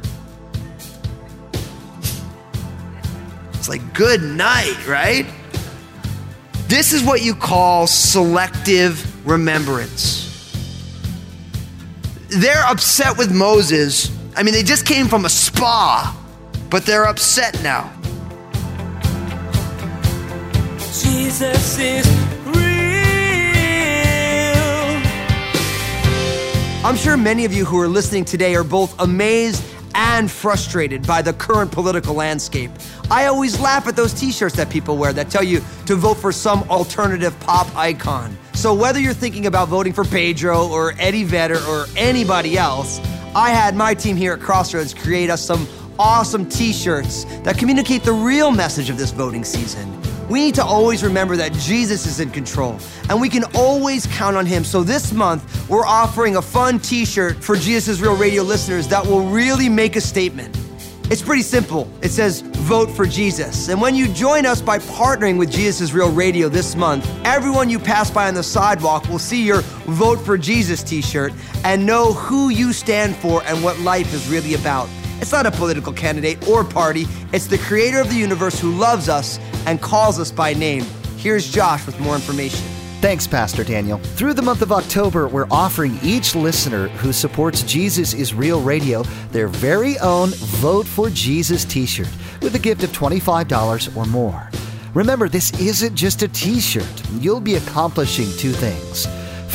It's 3.53 3.69
like, 3.69 3.93
good 3.93 4.21
night, 4.21 4.85
right? 4.85 5.25
This 6.71 6.93
is 6.93 7.03
what 7.03 7.21
you 7.21 7.35
call 7.35 7.85
selective 7.85 9.27
remembrance. 9.27 10.55
They're 12.29 12.63
upset 12.65 13.17
with 13.17 13.29
Moses. 13.29 14.09
I 14.37 14.43
mean, 14.43 14.53
they 14.53 14.63
just 14.63 14.85
came 14.85 15.09
from 15.09 15.25
a 15.25 15.29
spa, 15.29 16.17
but 16.69 16.85
they're 16.85 17.07
upset 17.07 17.61
now. 17.61 17.91
Jesus 20.77 21.77
is 21.77 22.07
real. 22.45 22.63
I'm 26.85 26.95
sure 26.95 27.17
many 27.17 27.43
of 27.43 27.51
you 27.51 27.65
who 27.65 27.81
are 27.81 27.89
listening 27.89 28.23
today 28.23 28.55
are 28.55 28.63
both 28.63 28.97
amazed 29.01 29.61
and 29.95 30.29
frustrated 30.29 31.05
by 31.05 31.21
the 31.21 31.33
current 31.33 31.71
political 31.71 32.13
landscape. 32.13 32.71
I 33.09 33.25
always 33.25 33.59
laugh 33.59 33.87
at 33.87 33.95
those 33.95 34.13
t 34.13 34.31
shirts 34.31 34.55
that 34.55 34.69
people 34.69 34.97
wear 34.97 35.13
that 35.13 35.29
tell 35.29 35.43
you 35.43 35.61
to 35.85 35.95
vote 35.95 36.15
for 36.15 36.31
some 36.31 36.63
alternative 36.69 37.37
pop 37.39 37.73
icon. 37.75 38.37
So, 38.53 38.73
whether 38.73 38.99
you're 38.99 39.13
thinking 39.13 39.45
about 39.45 39.67
voting 39.69 39.93
for 39.93 40.03
Pedro 40.03 40.67
or 40.67 40.93
Eddie 40.99 41.23
Vedder 41.23 41.59
or 41.67 41.85
anybody 41.95 42.57
else, 42.57 42.99
I 43.33 43.49
had 43.49 43.75
my 43.75 43.93
team 43.93 44.15
here 44.15 44.33
at 44.33 44.39
Crossroads 44.39 44.93
create 44.93 45.29
us 45.29 45.41
some 45.41 45.67
awesome 45.97 46.47
t 46.49 46.73
shirts 46.73 47.25
that 47.43 47.57
communicate 47.57 48.03
the 48.03 48.13
real 48.13 48.51
message 48.51 48.89
of 48.89 48.97
this 48.97 49.11
voting 49.11 49.43
season. 49.43 50.10
We 50.31 50.39
need 50.39 50.55
to 50.55 50.63
always 50.63 51.03
remember 51.03 51.35
that 51.35 51.51
Jesus 51.53 52.05
is 52.05 52.21
in 52.21 52.29
control 52.29 52.79
and 53.09 53.19
we 53.19 53.27
can 53.27 53.43
always 53.53 54.07
count 54.07 54.37
on 54.37 54.45
him. 54.45 54.63
So 54.63 54.81
this 54.81 55.11
month, 55.11 55.69
we're 55.69 55.85
offering 55.85 56.37
a 56.37 56.41
fun 56.41 56.79
t 56.79 57.05
shirt 57.05 57.43
for 57.43 57.57
Jesus 57.57 57.99
Real 57.99 58.15
Radio 58.15 58.41
listeners 58.41 58.87
that 58.87 59.05
will 59.05 59.27
really 59.27 59.67
make 59.67 59.97
a 59.97 60.01
statement. 60.01 60.57
It's 61.11 61.21
pretty 61.21 61.41
simple. 61.41 61.91
It 62.01 62.11
says, 62.11 62.39
vote 62.39 62.89
for 62.89 63.05
Jesus. 63.05 63.67
And 63.67 63.81
when 63.81 63.93
you 63.93 64.07
join 64.13 64.45
us 64.45 64.61
by 64.61 64.79
partnering 64.79 65.37
with 65.37 65.51
Jesus 65.51 65.91
Real 65.91 66.09
Radio 66.09 66.47
this 66.47 66.77
month, 66.77 67.05
everyone 67.25 67.69
you 67.69 67.77
pass 67.77 68.09
by 68.09 68.29
on 68.29 68.33
the 68.33 68.43
sidewalk 68.43 69.09
will 69.09 69.19
see 69.19 69.43
your 69.43 69.61
Vote 69.91 70.21
for 70.21 70.37
Jesus 70.37 70.83
t 70.83 71.01
shirt 71.01 71.33
and 71.65 71.85
know 71.85 72.13
who 72.13 72.47
you 72.47 72.71
stand 72.71 73.15
for 73.17 73.43
and 73.43 73.61
what 73.61 73.77
life 73.79 74.13
is 74.13 74.29
really 74.29 74.53
about. 74.53 74.87
It's 75.21 75.31
not 75.31 75.45
a 75.45 75.51
political 75.51 75.93
candidate 75.93 76.47
or 76.47 76.63
party, 76.63 77.05
it's 77.31 77.45
the 77.45 77.59
creator 77.59 78.01
of 78.01 78.09
the 78.09 78.15
universe 78.15 78.59
who 78.59 78.71
loves 78.71 79.07
us 79.07 79.37
and 79.67 79.79
calls 79.79 80.19
us 80.19 80.31
by 80.31 80.53
name. 80.53 80.83
Here's 81.15 81.51
Josh 81.51 81.85
with 81.85 81.99
more 81.99 82.15
information. 82.15 82.65
Thanks, 83.01 83.27
Pastor 83.27 83.63
Daniel. 83.63 83.99
Through 83.99 84.33
the 84.33 84.41
month 84.41 84.63
of 84.63 84.71
October, 84.71 85.27
we're 85.27 85.47
offering 85.51 85.99
each 86.01 86.33
listener 86.35 86.87
who 86.87 87.13
supports 87.13 87.61
Jesus 87.61 88.15
is 88.15 88.33
Real 88.33 88.61
Radio 88.61 89.03
their 89.31 89.47
very 89.47 89.97
own 89.99 90.29
Vote 90.29 90.87
for 90.87 91.11
Jesus 91.11 91.65
t 91.65 91.85
shirt 91.85 92.09
with 92.41 92.55
a 92.55 92.59
gift 92.59 92.83
of 92.83 92.91
$25 92.91 93.95
or 93.95 94.05
more. 94.05 94.49
Remember, 94.95 95.29
this 95.29 95.51
isn't 95.59 95.95
just 95.95 96.23
a 96.23 96.27
t 96.29 96.59
shirt, 96.59 97.01
you'll 97.19 97.39
be 97.39 97.55
accomplishing 97.55 98.25
two 98.37 98.51
things. 98.51 99.05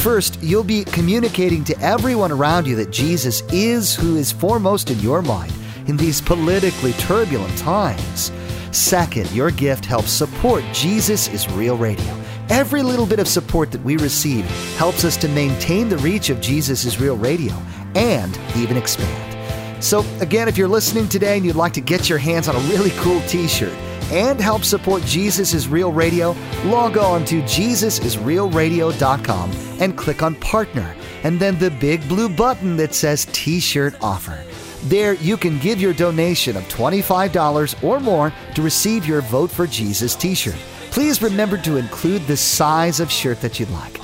First, 0.07 0.41
you'll 0.41 0.63
be 0.63 0.85
communicating 0.85 1.65
to 1.65 1.77
everyone 1.81 2.31
around 2.31 2.65
you 2.69 2.77
that 2.77 2.93
Jesus 2.93 3.43
is 3.51 3.93
who 3.93 4.15
is 4.15 4.31
foremost 4.31 4.89
in 4.89 5.01
your 5.01 5.21
mind 5.21 5.53
in 5.89 5.97
these 5.97 6.21
politically 6.21 6.93
turbulent 6.93 7.59
times. 7.59 8.31
Second, 8.71 9.29
your 9.33 9.51
gift 9.51 9.85
helps 9.85 10.13
support 10.13 10.63
Jesus 10.73 11.27
is 11.27 11.51
Real 11.51 11.77
Radio. 11.77 12.07
Every 12.51 12.85
little 12.85 13.05
bit 13.05 13.19
of 13.19 13.27
support 13.27 13.73
that 13.73 13.83
we 13.83 13.97
receive 13.97 14.45
helps 14.77 15.05
us 15.05 15.17
to 15.17 15.29
maintain 15.29 15.89
the 15.89 15.99
reach 15.99 16.31
of 16.31 16.41
Jesus 16.41 16.85
is 16.85 17.01
Real 17.01 17.17
Radio 17.17 17.61
and 17.97 18.39
even 18.55 18.77
expand. 18.77 19.83
So, 19.83 20.05
again, 20.21 20.47
if 20.47 20.57
you're 20.57 20.69
listening 20.69 21.09
today 21.09 21.37
and 21.37 21.45
you'd 21.45 21.57
like 21.57 21.73
to 21.73 21.81
get 21.81 22.09
your 22.09 22.19
hands 22.19 22.47
on 22.47 22.55
a 22.55 22.61
really 22.69 22.91
cool 22.99 23.21
t 23.23 23.49
shirt 23.49 23.77
and 24.11 24.41
help 24.41 24.65
support 24.65 25.05
Jesus 25.05 25.55
is 25.55 25.69
Real 25.69 25.93
Radio, 25.93 26.35
log 26.65 26.99
on 26.99 27.25
to 27.27 27.41
JesusIsRealRadio.com 27.43 29.53
and 29.81 29.97
click 29.97 30.23
on 30.23 30.35
Partner, 30.37 30.97
and 31.25 31.39
then 31.39 31.59
the 31.59 31.71
big 31.71 32.07
blue 32.09 32.29
button 32.29 32.77
that 32.77 32.95
says 32.95 33.27
T 33.33 33.61
shirt 33.61 33.95
offer. 34.01 34.43
There, 34.87 35.15
you 35.15 35.37
can 35.37 35.59
give 35.59 35.81
your 35.81 35.93
donation 35.93 36.57
of 36.57 36.63
$25 36.65 37.83
or 37.83 37.99
more 37.99 38.33
to 38.55 38.63
receive 38.63 39.05
your 39.05 39.21
Vote 39.23 39.51
for 39.51 39.67
Jesus 39.67 40.15
t 40.15 40.35
shirt. 40.35 40.55
Please 40.93 41.21
remember 41.21 41.59
to 41.59 41.77
include 41.77 42.25
the 42.27 42.37
size 42.37 43.01
of 43.01 43.11
shirt 43.11 43.41
that 43.41 43.59
you'd 43.59 43.71
like. 43.71 44.01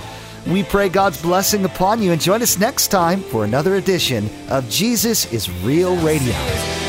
We 0.47 0.65
pray 0.65 0.89
God's 0.89 1.23
blessing 1.23 1.65
upon 1.65 2.03
you 2.03 2.11
and 2.11 2.21
join 2.21 2.43
us 2.43 2.59
next 2.59 2.89
time 2.89 3.21
for 3.21 3.45
another 3.45 3.77
edition 3.77 4.29
of 4.51 4.69
Jesus 4.69 5.33
is 5.33 5.49
Real 5.63 5.97
Radio. 5.99 6.82